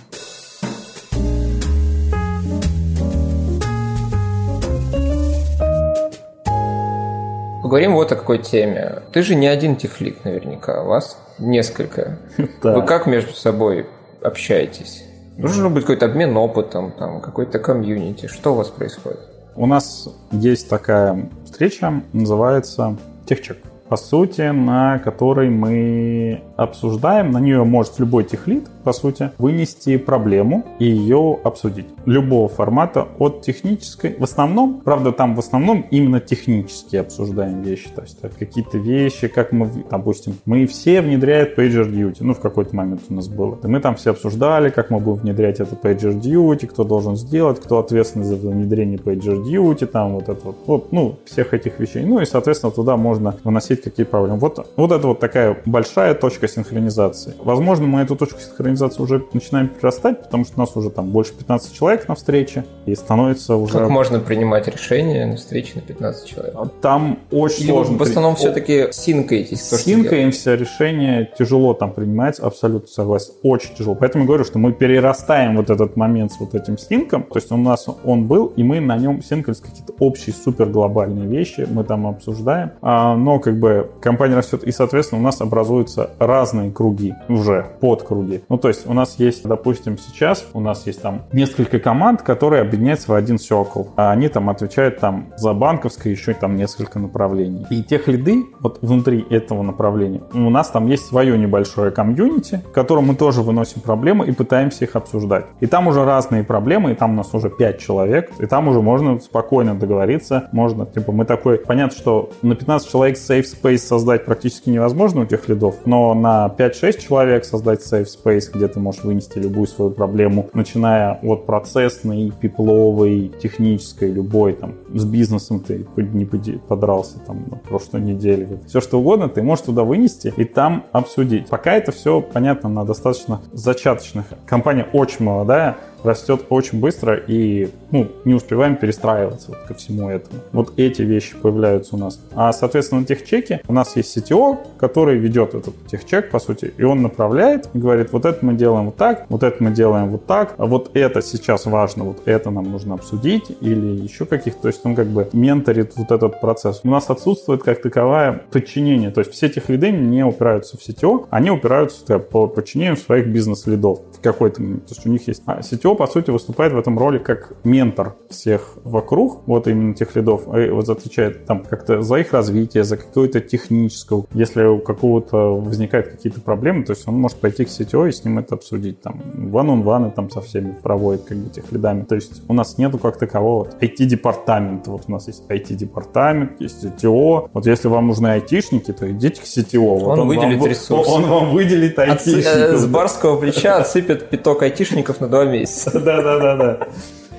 [7.65, 9.01] Поговорим вот о какой теме.
[9.11, 12.19] Ты же не один техлик наверняка, у вас несколько.
[12.61, 12.75] Да.
[12.75, 13.87] Вы как между собой
[14.21, 15.03] общаетесь?
[15.37, 18.27] Должен быть какой-то обмен опытом, там, какой-то комьюнити.
[18.27, 19.19] Что у вас происходит?
[19.55, 23.57] У нас есть такая встреча, называется техчек.
[23.89, 30.63] По сути, на которой мы обсуждаем, на нее может любой техлит по сути, вынести проблему
[30.79, 31.87] и ее обсудить.
[32.05, 34.15] Любого формата, от технической.
[34.17, 37.89] В основном, правда, там в основном именно технически обсуждаем вещи.
[37.89, 42.17] То есть какие-то вещи, как мы, допустим, мы все внедряют PagerDuty.
[42.19, 43.57] Ну, в какой-то момент у нас было.
[43.63, 47.79] И мы там все обсуждали, как мы будем внедрять это PagerDuty, кто должен сделать, кто
[47.79, 52.05] ответственный за внедрение PagerDuty, там вот это вот, вот, ну, всех этих вещей.
[52.05, 54.37] Ну и, соответственно, туда можно выносить какие проблемы.
[54.37, 57.33] Вот, вот это вот такая большая точка синхронизации.
[57.43, 61.33] Возможно, мы эту точку синхронизации уже начинаем перерастать, потому что у нас уже там больше
[61.33, 63.73] 15 человек на встрече, и становится уже...
[63.73, 66.55] Как можно принимать решения на встрече на 15 человек?
[66.81, 67.97] Там очень Или сложно.
[67.97, 69.61] в основном все-таки синкаетесь?
[69.61, 73.95] Синкаемся, решение тяжело там принимать, абсолютно согласен, очень тяжело.
[73.95, 77.57] Поэтому говорю, что мы перерастаем вот этот момент с вот этим синком, то есть у
[77.57, 82.07] нас он был, и мы на нем синкались какие-то общие супер глобальные вещи, мы там
[82.07, 87.65] обсуждаем, а, но как бы компания растет, и, соответственно, у нас образуются разные круги уже,
[87.79, 88.43] подкруги.
[88.49, 92.63] Ну, то есть у нас есть, допустим, сейчас у нас есть там несколько команд, которые
[92.63, 97.67] объединяются в один circle, а они там отвечают там за банковское еще там несколько направлений.
[97.69, 102.71] И тех лиды вот внутри этого направления у нас там есть свое небольшое комьюнити, в
[102.71, 105.45] котором мы тоже выносим проблемы и пытаемся их обсуждать.
[105.59, 108.81] И там уже разные проблемы, и там у нас уже 5 человек, и там уже
[108.81, 114.25] можно спокойно договориться, можно, типа, мы такой, понятно, что на 15 человек safe space создать
[114.25, 119.03] практически невозможно у тех лидов, но на 5-6 человек создать safe space, где ты можешь
[119.03, 126.25] вынести любую свою проблему, начиная от процессной, пипловой, технической, любой, там, с бизнесом ты не
[126.25, 131.47] подрался там на прошлой неделе, все что угодно, ты можешь туда вынести и там обсудить.
[131.47, 134.25] Пока это все, понятно, на достаточно зачаточных.
[134.45, 140.39] Компания очень молодая, растет очень быстро и ну, не успеваем перестраиваться вот ко всему этому.
[140.51, 142.19] Вот эти вещи появляются у нас.
[142.33, 146.83] А, соответственно, на техчеке у нас есть CTO, который ведет этот техчек, по сути, и
[146.83, 150.25] он направляет и говорит, вот это мы делаем вот так, вот это мы делаем вот
[150.25, 154.67] так, а вот это сейчас важно, вот это нам нужно обсудить или еще каких-то, то
[154.67, 156.81] есть он как бы менторит вот этот процесс.
[156.83, 161.27] У нас отсутствует как таковое подчинение, то есть все тех лиды не упираются в CTO,
[161.29, 164.85] они упираются по подчинению своих бизнес-лидов в какой-то момент.
[164.85, 165.61] То есть у них есть а,
[165.95, 170.69] По сути, выступает в этом роли как ментор всех вокруг, вот именно тех лидов, и
[170.69, 174.23] вот отвечает там как-то за их развитие, за какое-то техническое.
[174.33, 178.23] Если у какого-то возникают какие-то проблемы, то есть он может пойти к CTO и с
[178.23, 179.01] ним это обсудить.
[179.01, 182.03] Там one-on-one там со всеми проводит как бы тех лидами.
[182.03, 184.91] То есть у нас нету как такового вот, IT-департамента.
[184.91, 187.49] Вот у нас есть IT-департамент, есть CTO.
[187.53, 189.97] Вот если вам нужны айтишники, то идите к CTO.
[189.99, 191.11] Вот он, он выделит вам, ресурсы.
[191.11, 192.73] Он вам выделит айтишников.
[192.73, 195.74] От, с барского плеча отсыпет пяток айтишников на два месяца.
[195.93, 196.87] Да-да-да-да.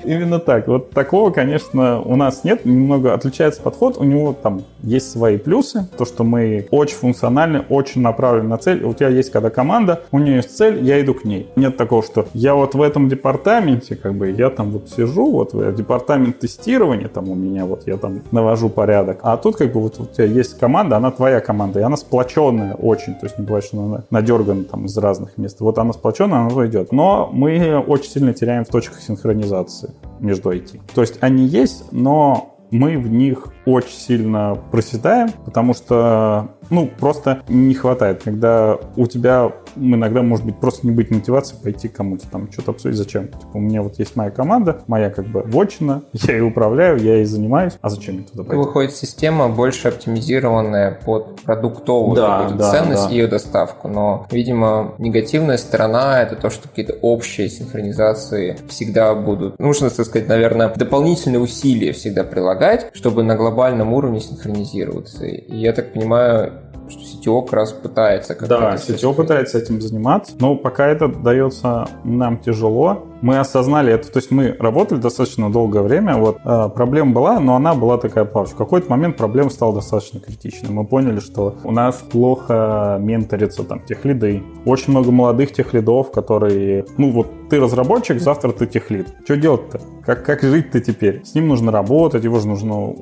[0.07, 0.69] Именно так.
[0.69, 2.65] Вот такого, конечно, у нас нет.
[2.65, 3.99] Немного отличается подход.
[3.99, 5.89] У него там есть свои плюсы.
[5.99, 8.85] То, что мы очень функциональны, очень направлены на цель.
[8.85, 11.49] У тебя есть когда команда, у нее есть цель, я иду к ней.
[11.57, 15.53] Нет такого, что я вот в этом департаменте, как бы, я там вот сижу, вот
[15.75, 19.19] департамент тестирования там у меня, вот я там навожу порядок.
[19.23, 22.75] А тут как бы вот у тебя есть команда, она твоя команда, и она сплоченная
[22.75, 23.15] очень.
[23.15, 25.61] То есть не бывает, что она надергана там из разных мест.
[25.61, 26.93] Вот она сплоченная, она идет.
[26.93, 30.81] Но мы очень сильно теряем в точках синхронизации между IT.
[30.95, 37.43] То есть они есть, но мы в них очень сильно проседаем, потому что, ну, просто
[37.49, 38.23] не хватает.
[38.23, 42.97] Когда у тебя иногда, может быть, просто не быть мотивации пойти кому-то там что-то обсудить.
[42.97, 43.29] Зачем?
[43.29, 47.17] Типа, у меня вот есть моя команда, моя как бы вотчина, я ее управляю, я
[47.17, 47.75] ей занимаюсь.
[47.81, 48.57] А зачем мне туда пойти?
[48.57, 53.11] Выходит система больше оптимизированная под продуктовую да, да, ценность да.
[53.11, 53.89] и ее доставку.
[53.89, 59.59] Но, видимо, негативная сторона это то, что какие-то общие синхронизации всегда будут.
[59.59, 65.25] Нужно, так сказать, наверное, дополнительные усилия всегда прилагать, чтобы на глобальном глобальном уровне синхронизироваться.
[65.25, 66.53] И я так понимаю,
[66.89, 71.89] что CTO как раз пытается как Да, CTO пытается этим заниматься, но пока это дается
[72.05, 73.07] нам тяжело.
[73.23, 77.57] Мы осознали это, то есть мы работали достаточно долгое время, вот э, проблема была, но
[77.57, 78.55] она была такая плавающая.
[78.55, 80.71] В какой-то момент проблема стала достаточно критичной.
[80.71, 84.43] Мы поняли, что у нас плохо менторится там тех лиды.
[84.67, 89.09] Очень много молодых тех лидов, которые, ну вот ты разработчик, завтра ты тех лид.
[89.25, 89.81] Что делать-то?
[90.05, 91.25] Как, как жить-то теперь?
[91.25, 92.95] С ним нужно работать, его же нужно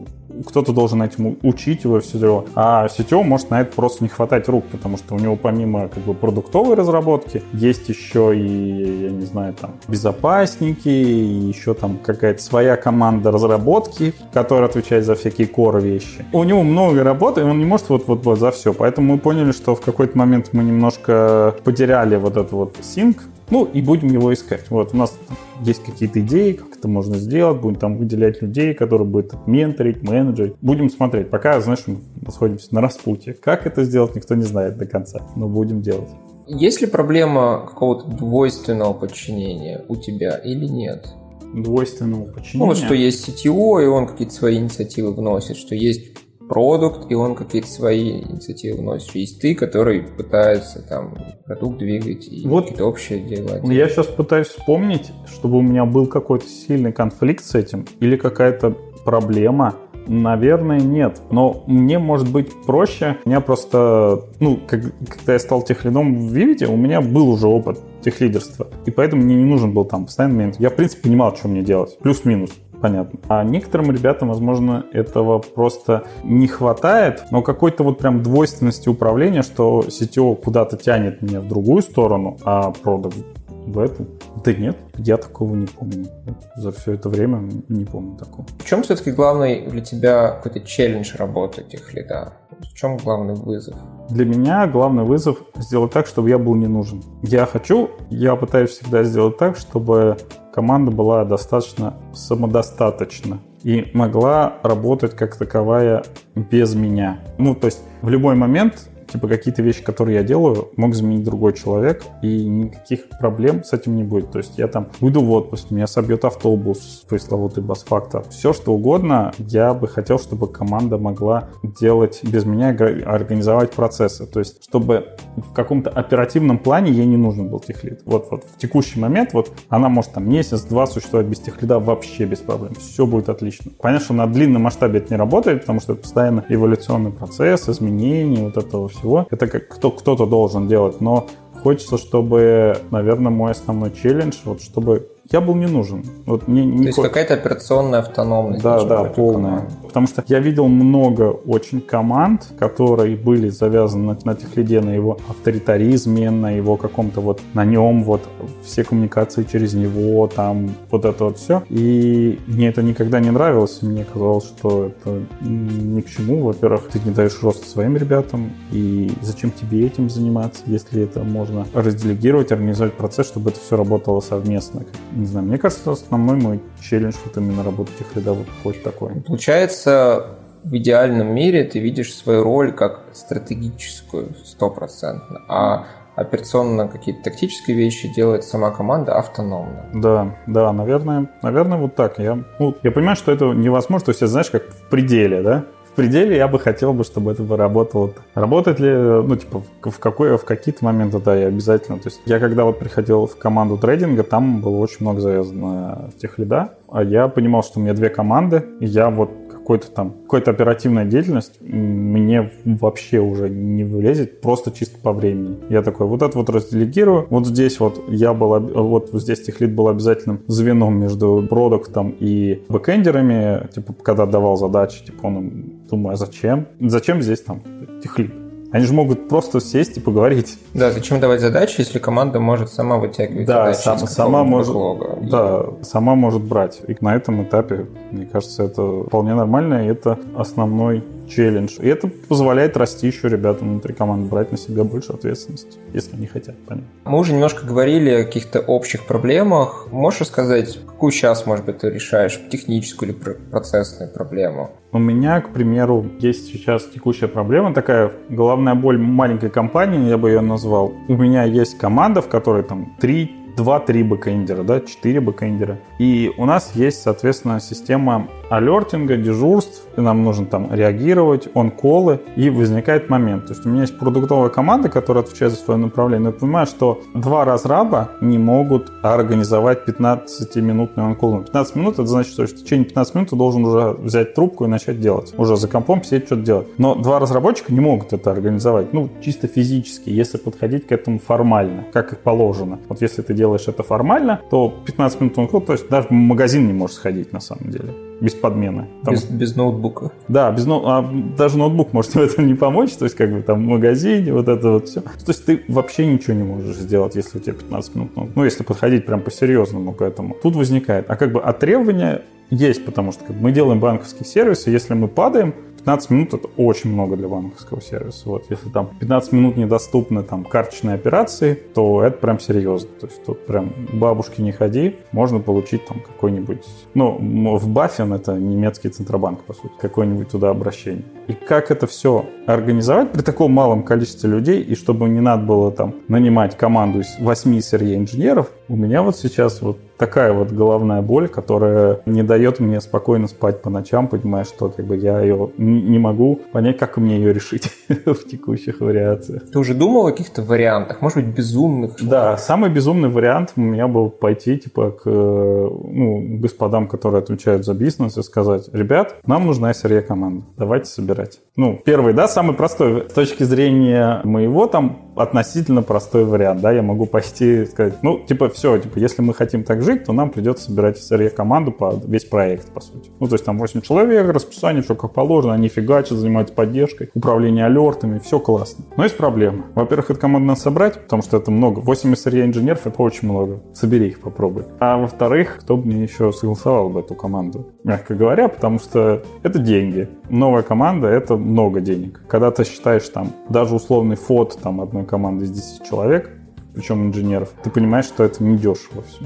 [0.47, 2.45] кто-то должен этим учить его все.
[2.55, 6.03] А CTO может на это просто не хватать рук, потому что у него помимо как
[6.05, 12.43] бы продуктовой разработки есть еще и, я не знаю, там безопасники, и еще там какая-то
[12.43, 16.25] своя команда разработки, которая отвечает за всякие core вещи.
[16.33, 18.73] У него много работы, и он не может вот-вот-вот за все.
[18.73, 23.19] Поэтому мы поняли, что в какой-то момент мы немножко потеряли вот этот вот синк,
[23.51, 24.71] ну, и будем его искать.
[24.71, 25.17] Вот у нас
[25.63, 30.55] есть какие-то идеи, как это можно сделать, будем там выделять людей, которые будут менторить, менеджерить.
[30.61, 31.31] Будем смотреть.
[31.31, 33.35] Пока, знаешь, мы находимся на распутье.
[33.35, 36.09] Как это сделать, никто не знает до конца, но будем делать.
[36.47, 41.09] Есть ли проблема какого-то двойственного подчинения у тебя или нет?
[41.55, 42.59] Двойственного подчинения?
[42.59, 46.13] Ну, вот что есть CTO, и он какие-то свои инициативы вносит, что есть
[46.55, 49.15] продукт, и он какие-то свои инициативы вносит.
[49.17, 53.59] Есть ты, который пытается там продукт двигать и вот какие-то общие дела.
[53.59, 53.77] Делать.
[53.77, 58.77] Я сейчас пытаюсь вспомнить, чтобы у меня был какой-то сильный конфликт с этим или какая-то
[59.05, 59.75] проблема.
[60.07, 61.21] Наверное, нет.
[61.31, 63.17] Но мне может быть проще.
[63.25, 67.49] У меня просто, ну, как, когда я стал техлидом в Vivid, у меня был уже
[67.49, 68.69] опыт техлидерства.
[68.87, 70.57] И поэтому мне не нужен был там постоянный момент.
[70.61, 71.99] Я, в принципе, понимал, что мне делать.
[72.01, 72.51] Плюс-минус
[72.85, 73.19] понятно.
[73.29, 79.81] А некоторым ребятам, возможно, этого просто не хватает, но какой-то вот прям двойственности управления, что
[79.81, 83.17] CTO куда-то тянет меня в другую сторону, а продукт
[83.49, 84.07] в эту.
[84.45, 86.09] Да нет, я такого не помню.
[86.57, 88.47] За все это время не помню такого.
[88.59, 92.35] В чем все-таки главный для тебя какой-то челлендж работы этих лида?
[92.61, 93.77] В чем главный вызов?
[94.11, 97.03] Для меня главный вызов сделать так, чтобы я был не нужен.
[97.23, 100.19] Я хочу, я пытаюсь всегда сделать так, чтобы
[100.55, 106.05] команда была достаточно самодостаточна и могла работать как таковая
[106.37, 107.19] без меня.
[107.39, 111.53] Ну, то есть в любой момент типа какие-то вещи, которые я делаю, мог изменить другой
[111.53, 114.31] человек, и никаких проблем с этим не будет.
[114.31, 118.25] То есть я там уйду в отпуск, меня собьет автобус, пресловутый бас-фактор.
[118.31, 124.27] Все, что угодно, я бы хотел, чтобы команда могла делать без меня, организовать процессы.
[124.27, 128.03] То есть, чтобы в каком-то оперативном плане ей не нужен был техлит.
[128.05, 132.39] Вот, вот в текущий момент, вот она может там месяц-два существовать без техлида вообще без
[132.39, 132.75] проблем.
[132.75, 133.73] Все будет отлично.
[133.81, 138.45] Понятно, что на длинном масштабе это не работает, потому что это постоянно эволюционный процесс, изменения,
[138.45, 139.27] вот этого всего.
[139.31, 141.27] Это как кто, кто-то должен делать, но
[141.63, 146.05] хочется, чтобы, наверное, мой основной челлендж, вот чтобы я был не нужен.
[146.27, 148.63] Вот мне, То есть какая-то операционная автономность.
[148.63, 149.61] Да, да, полная.
[149.61, 149.75] Команды.
[149.87, 156.31] Потому что я видел много очень команд, которые были завязаны на, техлиде, на его авторитаризме,
[156.31, 158.23] на его каком-то вот, на нем вот
[158.65, 161.63] все коммуникации через него, там вот это вот все.
[161.71, 163.81] И мне это никогда не нравилось.
[163.83, 166.43] Мне казалось, что это ни к чему.
[166.43, 171.67] Во-первых, ты не даешь роста своим ребятам, и зачем тебе этим заниматься, если это можно
[171.73, 177.15] разделегировать, организовать процесс, чтобы это все работало совместно не знаю, мне кажется, основной мой челлендж
[177.25, 179.23] вот именно работать их рядовых хоть такой.
[179.27, 187.77] Получается, в идеальном мире ты видишь свою роль как стратегическую, стопроцентно, а операционно какие-то тактические
[187.77, 189.87] вещи делает сама команда автономно.
[189.93, 192.19] Да, да, наверное, наверное, вот так.
[192.19, 195.65] Я, ну, я понимаю, что это невозможно, то есть, знаешь, как в пределе, да?
[195.95, 198.13] Пределе я бы хотел бы, чтобы это бы работало.
[198.35, 201.99] Работает ли, ну, типа, в, какой, в какие-то моменты, да, я обязательно.
[201.99, 206.39] То есть я когда вот приходил в команду трейдинга, там было очень много завязано тех
[206.39, 209.31] лида, а я понимал, что у меня две команды, и я вот
[209.65, 215.57] какой-то там, какой-то оперативная деятельность мне вообще уже не влезет, просто чисто по времени.
[215.71, 219.89] Я такой, вот это вот разделегирую, вот здесь вот я был, вот здесь техлит был
[219.89, 226.67] обязательным звеном между продуктом и бэкэндерами, типа, когда давал задачи, типа, он, думаю, а зачем?
[226.81, 227.63] Зачем здесь там
[228.03, 228.33] техлит?
[228.75, 230.59] Они же могут просто сесть и поговорить.
[230.75, 235.09] Да, зачем давать задачи, если команда может сама вытягивать да, задачи сам, сама может, backlog
[235.09, 235.19] а.
[235.23, 236.81] Да, сама может брать.
[236.89, 241.79] И на этом этапе, мне кажется, это вполне нормально, и это основной челлендж.
[241.81, 246.27] И это позволяет расти еще ребятам внутри команды, брать на себя больше ответственности, если они
[246.27, 246.89] хотят, понятно.
[247.05, 249.89] Мы уже немножко говорили о каких-то общих проблемах.
[249.91, 253.17] Можешь рассказать, какую сейчас, может быть, ты решаешь, техническую или
[253.51, 254.71] процессную проблему?
[254.93, 260.31] У меня, к примеру, есть сейчас текущая проблема, такая головная боль маленькой компании, я бы
[260.31, 260.93] ее назвал.
[261.09, 265.79] У меня есть команда, в которой там три 2-3 backender а, да, 4 backender а.
[265.99, 272.06] И у нас есть, соответственно, система alerting а, дежурств, и нам нужно там реагировать, on-call
[272.06, 273.47] ы, и возникает момент.
[273.47, 276.67] То есть у меня есть продуктовая команда, которая отвечает за свое направление, но я понимаю,
[276.67, 281.41] что два разраба не могут организовать 15-минутный он-кол.
[281.41, 284.69] 15 минут, это значит, что в течение 15 минут ты должен уже взять трубку и
[284.69, 285.35] начать делать.
[285.37, 286.67] Уже за компом сидеть, что-то делать.
[286.79, 291.85] Но два разработчика не могут это организовать, ну, чисто физически, если подходить к этому формально,
[291.93, 292.79] как и положено.
[292.89, 296.67] Вот если ты делаешь это формально, то 15 минут он-кол, то есть даже в магазин
[296.67, 298.87] не можешь сходить на самом деле без подмены.
[299.05, 299.15] Там...
[299.15, 300.13] Без, без ноутбука.
[300.29, 300.85] Да, без ноут...
[300.87, 304.33] а даже ноутбук может в этом не помочь, то есть как бы там в магазине,
[304.33, 305.01] вот это вот все.
[305.01, 308.11] То есть ты вообще ничего не можешь сделать, если у тебя 15 минут.
[308.35, 310.37] Ну, если подходить прям по-серьезному к этому.
[310.43, 311.11] Тут возникает.
[311.11, 315.09] А как бы а требования есть, потому что как, мы делаем банковские сервисы, если мы
[315.09, 315.55] падаем,
[315.85, 318.23] 15 минут это очень много для банковского сервиса.
[318.31, 322.89] Вот если там 15 минут недоступны там карточные операции, то это прям серьезно.
[323.01, 326.65] То есть тут прям бабушки не ходи, можно получить там какой-нибудь...
[326.95, 327.19] Ну,
[327.59, 331.05] в Баффин это немецкий центробанк, по сути, какое-нибудь туда обращение.
[331.27, 335.73] И как это все организовать при таком малом количестве людей, и чтобы не надо было
[335.73, 341.03] там нанимать команду из 8 сырье инженеров, у меня вот сейчас вот такая вот головная
[341.03, 345.51] боль, которая не дает мне спокойно спать по ночам, понимая, что как бы я ее
[345.57, 349.43] не могу понять, как мне ее решить в текущих вариациях.
[349.51, 351.97] Ты уже думал о каких-то вариантах, может быть, безумных?
[352.03, 357.75] Да, самый безумный вариант у меня был пойти типа к ну, господам, которые отвечают за
[357.75, 361.14] бизнес, и сказать, ребят, нам нужна SRE команда, давайте собирать.
[361.57, 363.09] Ну, первый, да, самый простой.
[363.09, 368.49] С точки зрения моего там относительно простой вариант, да, я могу пойти сказать, ну, типа,
[368.49, 372.25] все, типа, если мы хотим так жить, то нам придется собирать SRE команду по весь
[372.25, 373.11] проект, по сути.
[373.21, 377.67] Ну, то есть там 8 человек, расписание, все как положено, они фигачат, занимаются поддержкой, управление
[377.67, 378.85] алертами, все классно.
[378.97, 379.67] Но есть проблема.
[379.75, 381.81] Во-первых, эту команду надо собрать, потому что это много.
[381.81, 383.61] 8 SRE инженеров, это очень много.
[383.73, 384.65] Собери их, попробуй.
[384.81, 387.69] А во-вторых, кто бы мне еще согласовал бы эту команду?
[387.85, 390.09] Мягко говоря, потому что это деньги.
[390.29, 392.23] Новая команда— это много денег.
[392.29, 396.31] Когда ты считаешь там даже условный фот там одной команды из 10 человек,
[396.75, 399.25] причем инженеров, ты понимаешь, что это не дешево все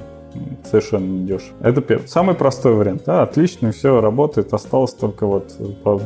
[0.64, 1.56] совершенно не дешево.
[1.60, 2.06] Это первый.
[2.06, 3.02] Самый простой вариант.
[3.06, 4.52] Да, отлично, все работает.
[4.52, 5.56] Осталось только вот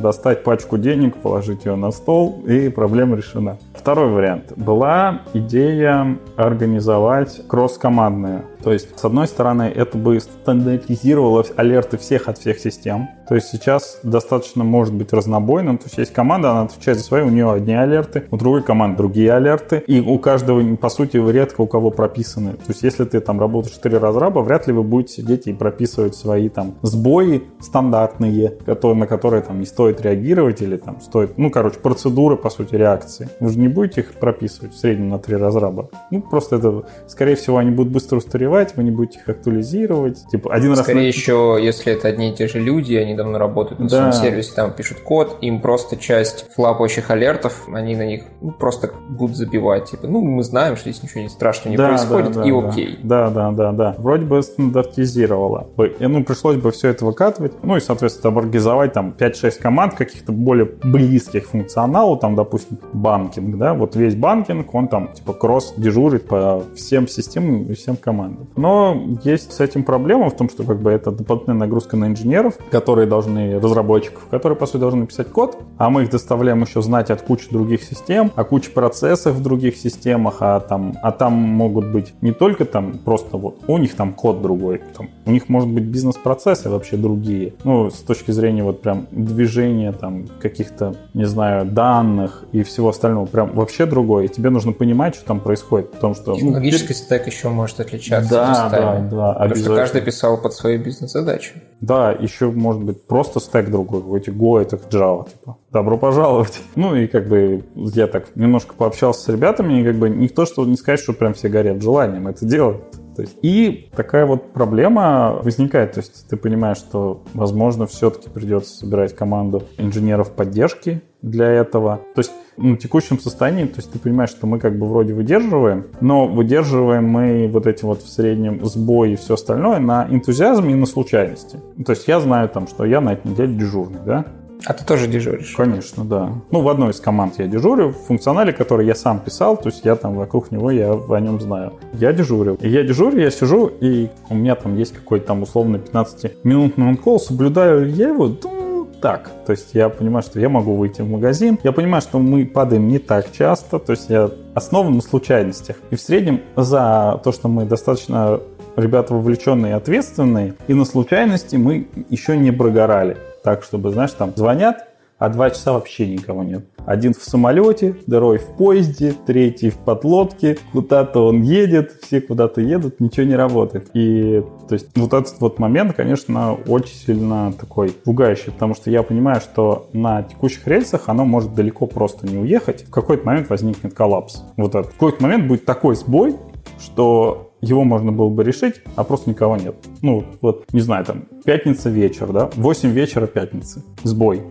[0.01, 3.57] достать пачку денег, положить ее на стол, и проблема решена.
[3.73, 4.53] Второй вариант.
[4.55, 12.37] Была идея организовать кросс-командное то есть, с одной стороны, это бы стандартизировало алерты всех от
[12.37, 13.09] всех систем.
[13.27, 15.77] То есть сейчас достаточно может быть разнобойным.
[15.77, 18.97] То есть есть команда, она отвечает за свои, у нее одни алерты, у другой команды
[18.97, 19.83] другие алерты.
[19.87, 22.53] И у каждого, по сути, редко у кого прописаны.
[22.53, 26.15] То есть если ты там работаешь 4 разраба, вряд ли вы будете сидеть и прописывать
[26.15, 31.49] свои там сбои стандартные, которые, на которые там не стоит реагировать или там стоит, ну,
[31.49, 33.29] короче, процедуры, по сути, реакции.
[33.39, 35.89] Вы же не будете их прописывать в среднем на 3 разраба.
[36.11, 40.25] Ну, просто это, скорее всего, они будут быстро устаревать развивать, вы не будете их актуализировать.
[40.29, 41.15] Типа один Скорее раз...
[41.15, 44.11] еще, если это одни и те же люди, они давно работают на да.
[44.11, 48.91] своем сервисе, там пишут код, им просто часть флапающих алертов, они на них ну, просто
[49.09, 49.91] будут забивать.
[49.91, 52.69] Типа, ну, мы знаем, что здесь ничего не страшного не да, происходит, да, и да,
[52.69, 52.99] окей.
[53.03, 53.95] Да, да, да, да.
[53.97, 55.67] Вроде бы стандартизировала.
[55.99, 57.53] Ну, пришлось бы все это выкатывать.
[57.63, 63.73] Ну и, соответственно, организовать там 5-6 команд каких-то более близких функционалу, там, допустим, банкинг, да,
[63.73, 68.42] вот весь банкинг, он там, типа, кросс дежурит по всем системам и всем командам.
[68.55, 72.57] Но есть с этим проблема в том, что как бы это дополнительная нагрузка на инженеров,
[72.71, 77.09] которые должны, разработчиков, которые, по сути, должны писать код, а мы их доставляем еще знать
[77.09, 81.91] от кучи других систем, о куче процессов в других системах, а там, а там могут
[81.91, 85.69] быть не только там просто вот у них там код другой, там, у них может
[85.69, 87.53] быть бизнес-процессы вообще другие.
[87.63, 93.25] Ну, с точки зрения вот прям движения там каких-то, не знаю, данных и всего остального,
[93.25, 94.25] прям вообще другое.
[94.25, 96.35] И тебе нужно понимать, что там происходит, потому что...
[96.35, 100.83] Технологический ну, стек еще может отличаться да, да, да, Потому что каждый писал под свою
[100.83, 101.53] бизнес-задачу.
[101.81, 106.61] Да, еще может быть просто стек другой, какой-то Go, это Java, типа, добро пожаловать.
[106.75, 110.65] Ну и как бы я так немножко пообщался с ребятами, и как бы никто, что
[110.65, 112.81] не сказать, что прям все горят желанием это делать.
[113.15, 115.93] То есть, и такая вот проблема возникает.
[115.93, 122.01] То есть ты понимаешь, что, возможно, все-таки придется собирать команду инженеров поддержки для этого.
[122.13, 125.87] То есть ну, текущем состоянии, то есть ты понимаешь, что мы как бы вроде выдерживаем,
[126.01, 130.75] но выдерживаем мы вот эти вот в среднем сбои и все остальное на энтузиазме и
[130.75, 131.59] на случайности.
[131.83, 134.25] То есть я знаю там, что я на этой неделе дежурный, да,
[134.65, 135.55] а ты тоже дежуришь?
[135.57, 136.31] Конечно, да.
[136.51, 139.83] Ну, в одной из команд я дежурю, в функционале, который я сам писал, то есть
[139.83, 141.73] я там вокруг него, я о нем знаю.
[141.93, 142.57] Я дежурю.
[142.61, 147.19] И я дежурю, я сижу, и у меня там есть какой-то там условно 15-минутный онкол,
[147.19, 148.62] соблюдаю я его, ну,
[149.03, 149.29] так.
[149.45, 151.59] То есть я понимаю, что я могу выйти в магазин.
[151.61, 153.77] Я понимаю, что мы падаем не так часто.
[153.77, 155.75] То есть я основан на случайностях.
[155.91, 158.39] И в среднем за то, что мы достаточно
[158.77, 164.31] ребята вовлеченные и ответственные, и на случайности мы еще не прогорали так, чтобы, знаешь, там
[164.37, 164.87] звонят,
[165.19, 166.63] а два часа вообще никого нет.
[166.85, 172.99] Один в самолете, второй в поезде, третий в подлодке, куда-то он едет, все куда-то едут,
[172.99, 173.89] ничего не работает.
[173.93, 179.03] И то есть вот этот вот момент, конечно, очень сильно такой пугающий, потому что я
[179.03, 182.83] понимаю, что на текущих рельсах оно может далеко просто не уехать.
[182.83, 184.43] В какой-то момент возникнет коллапс.
[184.57, 184.91] Вот этот.
[184.91, 186.35] В какой-то момент будет такой сбой,
[186.79, 189.75] что его можно было бы решить, а просто никого нет.
[190.01, 194.41] Ну, вот, не знаю, там, пятница вечер, да, 8 вечера пятницы, сбой.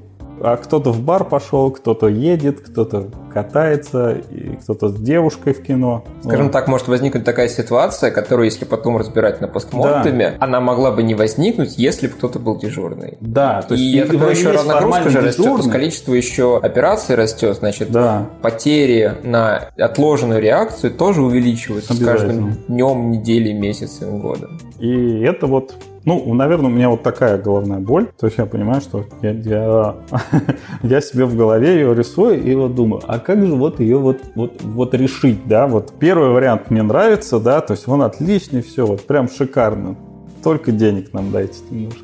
[0.40, 6.04] А кто-то в бар пошел, кто-то едет, кто-то катается, и кто-то с девушкой в кино.
[6.22, 6.52] Скажем вот.
[6.52, 10.44] так, может возникнуть такая ситуация, которую, если потом разбирать на постмортеме, да.
[10.44, 13.18] она могла бы не возникнуть, если бы кто-то был дежурный.
[13.20, 17.56] Да, то есть и так еще раз нагрузка же растет, то количество еще операций растет,
[17.56, 18.28] значит, да.
[18.42, 24.58] потери на отложенную реакцию тоже увеличиваются с каждым днем, неделей, месяцем, годом.
[24.78, 25.74] И это вот
[26.04, 28.08] ну, наверное, у меня вот такая головная боль.
[28.18, 29.96] То есть я понимаю, что я, я,
[30.82, 34.18] я себе в голове ее рисую и вот думаю, а как же вот ее вот,
[34.34, 35.66] вот, вот решить, да?
[35.66, 39.96] Вот первый вариант мне нравится, да, то есть он отличный, все, вот прям шикарно.
[40.42, 42.02] Только денег нам дайте немножко.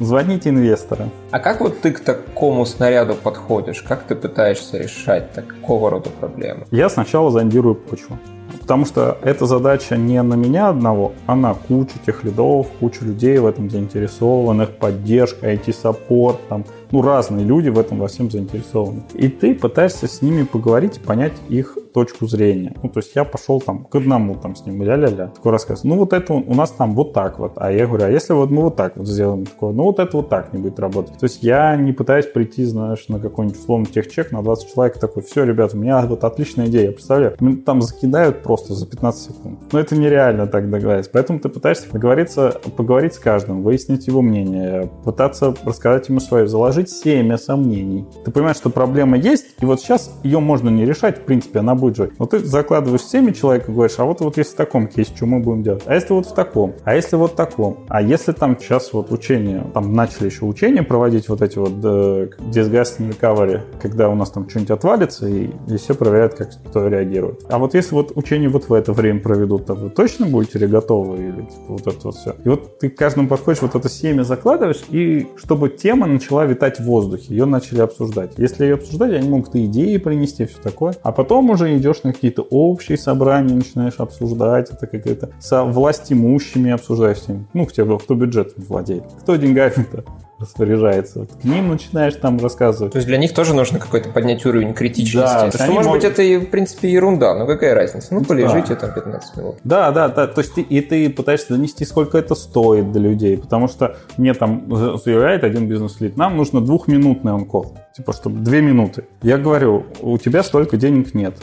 [0.00, 1.10] Звоните инвесторам.
[1.30, 3.80] А как вот ты к такому снаряду подходишь?
[3.80, 6.66] Как ты пытаешься решать такого рода проблемы?
[6.70, 8.18] Я сначала зондирую почву.
[8.64, 13.36] Потому что эта задача не на меня одного, а на кучу тех лидов, кучу людей
[13.36, 19.02] в этом заинтересованных, поддержка, IT-саппорт, там, ну, разные люди в этом во всем заинтересованы.
[19.14, 22.74] И ты пытаешься с ними поговорить, понять их точку зрения.
[22.82, 25.84] Ну, то есть я пошел там к одному там с ним, ля-ля-ля, такой рассказ.
[25.84, 27.52] Ну, вот это у нас там вот так вот.
[27.56, 30.16] А я говорю, а если вот мы вот так вот сделаем такое, ну, вот это
[30.16, 31.18] вот так не будет работать.
[31.18, 35.22] То есть я не пытаюсь прийти, знаешь, на какой-нибудь условный техчек на 20 человек такой,
[35.22, 37.36] все, ребята, у меня вот отличная идея, представляю.
[37.64, 39.58] Там закидают просто за 15 секунд.
[39.72, 41.10] Но это нереально так договориться.
[41.12, 46.83] Поэтому ты пытаешься договориться, поговорить с каждым, выяснить его мнение, пытаться рассказать ему свое, заложить
[46.88, 48.06] семя сомнений.
[48.24, 51.74] Ты понимаешь, что проблема есть, и вот сейчас ее можно не решать, в принципе, она
[51.74, 52.10] будет жить.
[52.18, 55.26] Но ты закладываешь семя человека и говоришь, а вот, вот если в таком кейсе, что
[55.26, 55.82] мы будем делать?
[55.86, 56.74] А если вот в таком?
[56.84, 57.78] А если вот в таком?
[57.88, 62.28] А если там сейчас вот учение, там начали еще учения проводить вот эти вот э,
[62.50, 67.44] disgusting recovery, когда у нас там что-нибудь отвалится, и, и все проверяют, как кто реагирует.
[67.48, 70.66] А вот если вот учение вот в это время проведут, то вы точно будете ли
[70.66, 71.16] готовы?
[71.16, 72.34] Или типа, вот это вот все.
[72.44, 76.63] И вот ты к каждому подходишь, вот это семя закладываешь, и чтобы тема начала витать
[76.80, 78.32] в воздухе, ее начали обсуждать.
[78.38, 80.94] Если ее обсуждать, они могут и идеи принести, все такое.
[81.02, 87.22] А потом уже идешь на какие-то общие собрания, начинаешь обсуждать это как-то со властимущими обсуждаешь
[87.22, 87.46] с ним.
[87.52, 90.04] Ну, кто, кто бюджетом владеет, кто деньгами-то
[90.44, 91.26] распоряжается.
[91.26, 92.92] К ним начинаешь там рассказывать.
[92.92, 95.18] То есть для них тоже нужно какой-то поднять уровень критичности.
[95.18, 96.02] Да, что, может могут...
[96.02, 98.14] быть, это и, в принципе, ерунда, но какая разница?
[98.14, 98.76] Ну, полежите да.
[98.76, 99.56] там 15 минут.
[99.64, 100.26] Да, да, да.
[100.26, 104.34] То есть ты, и ты пытаешься донести, сколько это стоит для людей, потому что мне
[104.34, 104.66] там
[105.04, 107.76] заявляет один бизнес-лид, нам нужно двухминутный онкол.
[107.96, 109.04] Типа, чтобы две минуты.
[109.22, 111.36] Я говорю, у тебя столько денег нет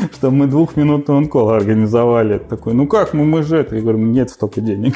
[0.14, 2.38] чтобы мы двухминутный онкол организовали.
[2.38, 3.76] Такой, ну как, мы, мы же это.
[3.76, 4.94] Я говорю, нет столько денег.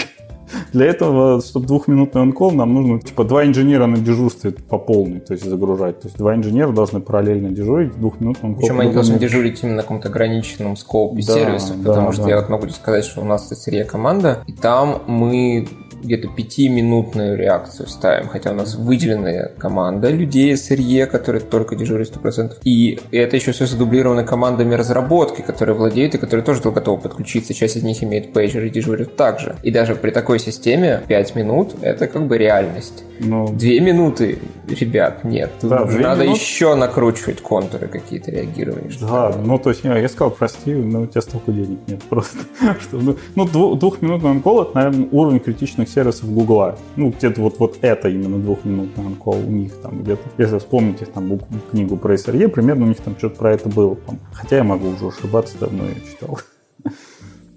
[0.73, 5.33] Для этого, чтобы двухминутный онкол, нам нужно типа два инженера на дежурстве по полной, то
[5.33, 6.01] есть загружать.
[6.01, 8.63] То есть два инженера должны параллельно дежурить, двухминутный онкол.
[8.63, 12.31] Причем они должны дежурить именно на каком-то ограниченном скопе да, сервисов, потому да, что да.
[12.31, 15.69] я вот могу сказать, что у нас это команда, и там мы
[16.05, 22.59] где-то пятиминутную реакцию ставим, хотя у нас выделенная команда людей SRE, которые только дежурят 100%.
[22.65, 27.55] И это еще все задублировано командами разработки, которые владеют и которые тоже готовы подключиться.
[27.55, 29.57] Часть из них имеет пейджер и дежурят также.
[29.63, 33.05] И даже при такой системе 5 минут— это как бы реальность.
[33.21, 34.39] Ну, Две минуты,
[34.69, 35.51] ребят, нет.
[35.63, 36.39] Да, надо минут...
[36.39, 38.91] еще накручивать контуры какие-то реагирования.
[39.01, 42.39] Да, ну то есть я, я сказал, прости, но у тебя столько денег нет просто.
[42.81, 46.77] что, ну, ну двух, двухминутный онкол это, наверное, уровень критичных сервисов Гугла.
[46.97, 50.23] Ну, где-то вот, вот это именно двухминутный онкол у них там где-то.
[50.39, 51.39] Если вспомните там
[51.71, 53.97] книгу про SRE, примерно у них там что-то про это было.
[53.97, 54.19] Там.
[54.33, 56.39] Хотя я могу уже ошибаться, давно я читал.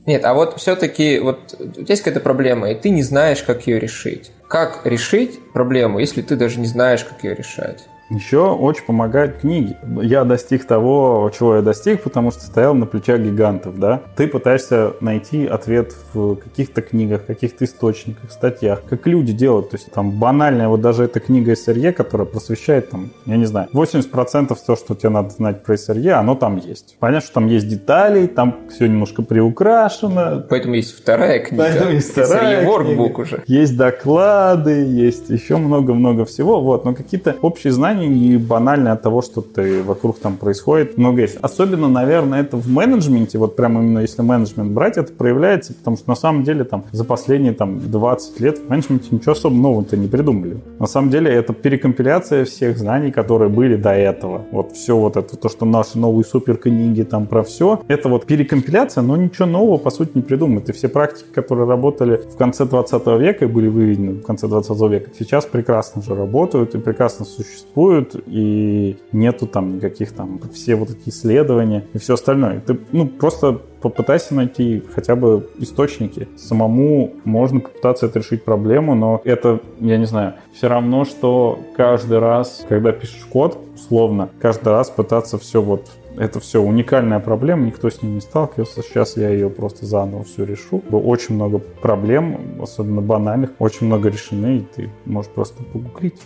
[0.06, 4.32] Нет, а вот все-таки вот есть какая-то проблема, и ты не знаешь, как ее решить.
[4.48, 7.90] Как решить проблему, если ты даже не знаешь, как ее решать?
[8.10, 9.76] Еще очень помогают книги.
[10.02, 14.02] Я достиг того, чего я достиг, потому что стоял на плечах гигантов, да.
[14.16, 19.72] Ты пытаешься найти ответ в каких-то книгах, каких-то источниках, статьях, как люди делают.
[19.72, 23.68] То есть там банальная, вот даже эта книга SRE, которая просвещает там, я не знаю,
[23.74, 26.96] 80% то, что тебе надо знать про SRE, оно там есть.
[27.00, 30.46] Понятно, что там есть детали, там все немножко приукрашено.
[30.50, 31.64] Поэтому есть вторая книга.
[31.64, 33.44] Поэтому есть вторая SRE workbook уже.
[33.48, 36.86] Есть доклады, есть еще много-много всего, вот.
[36.86, 40.98] Но какие-то общие знания знания не банальны от того, что ты вокруг там происходит.
[40.98, 41.38] Много есть.
[41.42, 46.10] Особенно, наверное, это в менеджменте, вот прямо именно если менеджмент брать, это проявляется, потому что
[46.10, 50.08] на самом деле там за последние там 20 лет в менеджменте ничего особо нового-то не
[50.08, 50.58] придумали.
[50.80, 54.46] На самом деле это перекомпиляция всех знаний, которые были до этого.
[54.52, 58.26] Вот все вот это, то, что наши новые супер книги там про все, это вот
[58.26, 60.70] перекомпиляция, но ничего нового по сути не придумают.
[60.70, 64.92] И все практики, которые работали в конце 20 века и были выведены в конце 20
[64.92, 70.76] века, сейчас прекрасно же работают и прекрасно существуют существуют, и нету там никаких там все
[70.76, 72.62] вот эти исследования и все остальное.
[72.62, 76.28] Ты, ну, просто попытайся найти хотя бы источники.
[76.36, 82.20] Самому можно попытаться это решить проблему, но это, я не знаю, все равно, что каждый
[82.20, 87.92] раз, когда пишешь код, условно, каждый раз пытаться все вот это все уникальная проблема, никто
[87.92, 88.82] с ней не сталкивался.
[88.82, 90.82] Сейчас я ее просто заново все решу.
[90.92, 96.20] Очень много проблем, особенно банальных, очень много решены, и ты можешь просто погуглить.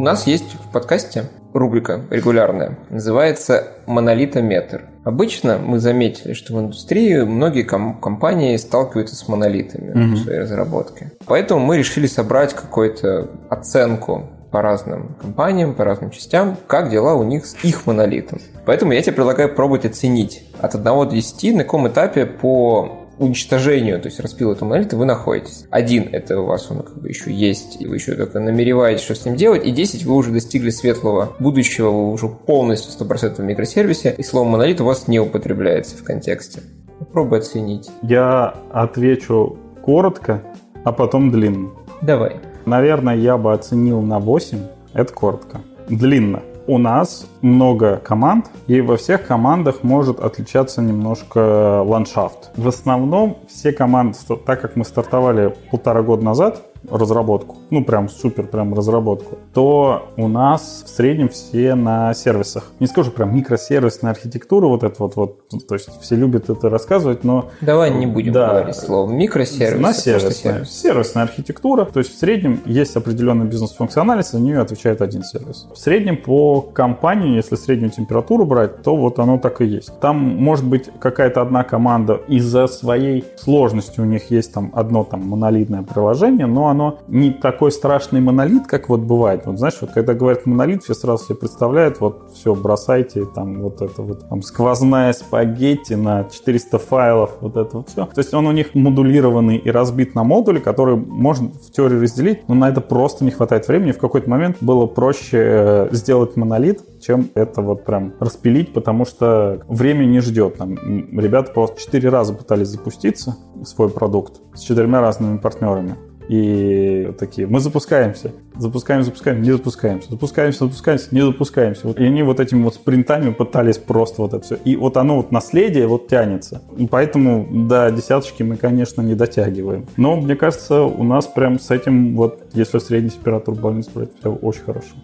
[0.00, 4.84] У нас есть в подкасте рубрика регулярная, называется «Монолитометр».
[5.04, 10.14] Обычно мы заметили, что в индустрии многие ком- компании сталкиваются с монолитами mm-hmm.
[10.14, 11.12] в своей разработке.
[11.26, 17.22] Поэтому мы решили собрать какую-то оценку по разным компаниям, по разным частям, как дела у
[17.22, 18.40] них с их монолитом.
[18.64, 24.00] Поэтому я тебе предлагаю пробовать оценить от 1 до 10, на каком этапе по уничтожению,
[24.00, 25.66] то есть распил этого монолита, вы находитесь.
[25.70, 29.14] Один– это у вас он как бы еще есть, и вы еще только намереваетесь, что
[29.14, 33.44] с ним делать, и 10 вы уже достигли светлого будущего, вы уже полностью 100% в
[33.44, 36.62] микросервисе, и слово монолит у вас не употребляется в контексте.
[36.98, 37.90] Попробуй оценить.
[38.02, 40.42] Я отвечу коротко,
[40.84, 41.70] а потом длинно.
[42.02, 42.36] Давай.
[42.64, 44.58] Наверное, я бы оценил на 8.
[44.94, 45.60] Это коротко.
[45.88, 52.52] Длинно у нас много команд, и во всех командах может отличаться немножко ландшафт.
[52.56, 54.16] В основном все команды,
[54.46, 60.28] так как мы стартовали полтора года назад, разработку, ну прям супер прям разработку, то у
[60.28, 62.72] нас в среднем все на сервисах.
[62.80, 67.24] Не скажу прям микросервисная архитектура, вот это вот, вот, то есть все любят это рассказывать,
[67.24, 67.50] но...
[67.60, 69.80] Давай не будем да, говорить слово микросервис.
[69.80, 70.80] На сервисная, сервис.
[70.80, 75.66] сервисная архитектура, то есть в среднем есть определенная бизнес-функциональность, за нее отвечает один сервис.
[75.72, 79.98] В среднем по компании, если среднюю температуру брать, то вот оно так и есть.
[80.00, 85.26] Там может быть какая-то одна команда из-за своей сложности у них есть там одно там
[85.26, 87.30] монолитное приложение, но оно не
[87.60, 89.42] такой страшный монолит, как вот бывает.
[89.44, 93.82] Вот знаешь, вот когда говорят монолит, все сразу себе представляют, вот все, бросайте, там вот
[93.82, 98.06] это вот, там сквозная спагетти на 400 файлов, вот это вот все.
[98.06, 102.48] То есть он у них модулированный и разбит на модули, которые можно в теории разделить,
[102.48, 103.92] но на это просто не хватает времени.
[103.92, 109.60] В какой-то момент было проще э, сделать монолит, чем это вот прям распилить, потому что
[109.68, 110.56] время не ждет.
[110.56, 113.36] Там, ребята просто четыре раза пытались запуститься,
[113.66, 115.96] свой продукт, с четырьмя разными партнерами
[116.30, 121.88] и такие, мы запускаемся, запускаем, запускаем, не запускаемся, запускаемся, запускаемся, не запускаемся.
[121.88, 124.54] Вот, и они вот этими вот спринтами пытались просто вот это все.
[124.64, 126.62] И вот оно вот наследие вот тянется.
[126.76, 129.88] И поэтому до десяточки мы, конечно, не дотягиваем.
[129.96, 134.32] Но мне кажется, у нас прям с этим вот, если средний температур больницы брать, все
[134.32, 134.94] очень хорошо.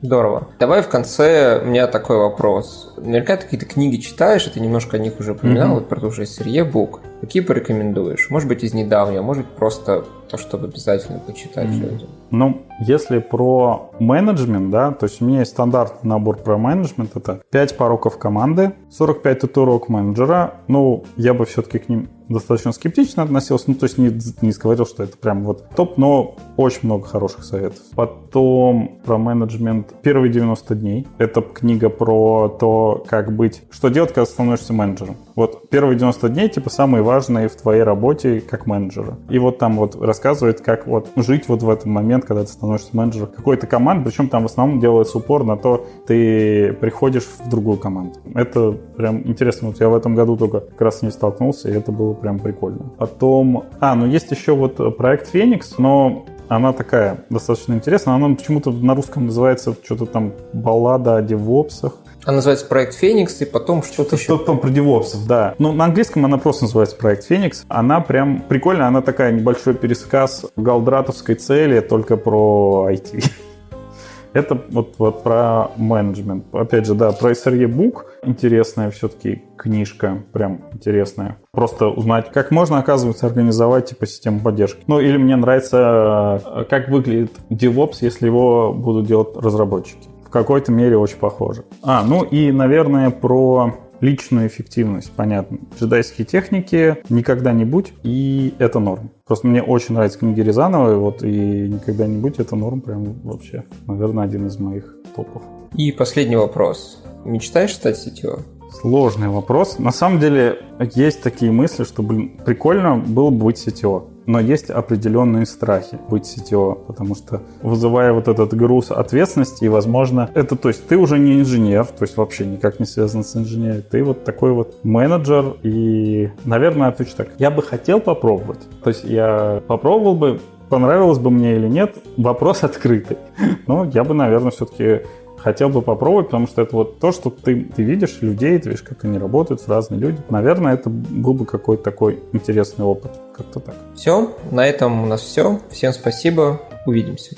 [0.00, 0.48] Здорово.
[0.58, 2.94] Давай в конце у меня такой вопрос.
[2.96, 5.74] Наверняка ты какие-то книги читаешь, и ты немножко о них уже упоминал, mm-hmm.
[5.74, 7.02] вот про ту же Сирье Бук.
[7.20, 8.28] Какие порекомендуешь?
[8.30, 11.90] Может быть, из недавнего, может быть, просто то, чтобы обязательно почитать mm-hmm.
[11.90, 12.08] людям.
[12.30, 17.42] Ну, если про менеджмент, да, то есть у меня есть стандартный набор про менеджмент, это
[17.50, 23.64] 5 пороков команды, 45 татуировок менеджера, ну, я бы все-таки к ним достаточно скептично относился,
[23.66, 24.08] ну, то есть не,
[24.40, 27.80] не говорил, что это прям вот топ, но очень много хороших советов.
[27.96, 31.08] Потом про менеджмент первые 90 дней.
[31.18, 35.16] Это книга про то, как быть, что делать, когда становишься менеджером.
[35.34, 39.16] Вот первые 90 дней, типа, самые важные в твоей работе как менеджера.
[39.28, 42.88] И вот там вот рассказывает, как вот жить вот в этот момент, когда ты становишься
[42.92, 47.78] менеджером какой-то команды, причем там в основном делается упор на то, ты приходишь в другую
[47.78, 48.18] команду.
[48.34, 49.68] Это прям интересно.
[49.68, 52.38] Вот я в этом году только как раз с ней столкнулся, и это было прям
[52.38, 52.90] прикольно.
[52.98, 53.64] Потом...
[53.80, 58.14] А, ну есть еще вот проект Феникс, но она такая достаточно интересная.
[58.16, 61.94] Она почему-то на русском называется что-то там «Баллада о девопсах».
[62.24, 64.24] Она называется «Проект Феникс», и потом что-то еще...
[64.24, 65.54] Что-то там про девопсов, да.
[65.58, 67.64] Но на английском она просто называется «Проект Феникс».
[67.68, 73.24] Она прям прикольная, она такая небольшой пересказ галдратовской цели, только про IT.
[74.32, 76.44] Это вот, вот про менеджмент.
[76.52, 78.04] Опять же, да, про SRE Book.
[78.22, 81.38] Интересная все-таки книжка, прям интересная.
[81.52, 84.82] Просто узнать, как можно, оказывается, организовать типа систему поддержки.
[84.86, 90.08] Ну, или мне нравится, э, как выглядит DevOps, если его будут делать разработчики.
[90.30, 91.64] В какой-то мере очень похоже.
[91.82, 95.58] А, ну и, наверное, про личную эффективность, понятно.
[95.76, 99.10] Джедайские техники никогда не будь, и это норм.
[99.26, 103.64] Просто мне очень нравятся книги Рязановой, вот, и никогда не будь, это норм прям вообще,
[103.88, 105.42] наверное, один из моих топов.
[105.74, 107.02] И последний вопрос.
[107.24, 108.44] Мечтаешь стать сетевым?
[108.70, 109.80] Сложный вопрос.
[109.80, 110.60] На самом деле,
[110.94, 114.04] есть такие мысли, что, блин, прикольно было бы быть сетево.
[114.30, 120.30] Но есть определенные страхи быть CTO, потому что вызывая вот этот груз ответственности, и, возможно,
[120.34, 123.82] это, то есть ты уже не инженер, то есть вообще никак не связан с инженерией,
[123.82, 129.02] ты вот такой вот менеджер, и, наверное, отвечу так, я бы хотел попробовать, то есть
[129.04, 133.18] я попробовал бы, понравилось бы мне или нет, вопрос открытый.
[133.66, 135.02] Но я бы, наверное, все-таки
[135.42, 138.82] хотел бы попробовать, потому что это вот то, что ты, ты видишь людей, ты видишь,
[138.82, 140.18] как они работают, разные люди.
[140.28, 143.12] Наверное, это был бы какой-то такой интересный опыт.
[143.34, 143.74] Как-то так.
[143.94, 145.60] Все, на этом у нас все.
[145.70, 146.60] Всем спасибо.
[146.86, 147.36] Увидимся.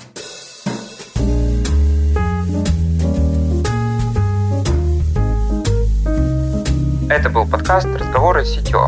[7.09, 8.79] Это был подкаст «Разговоры с сетью».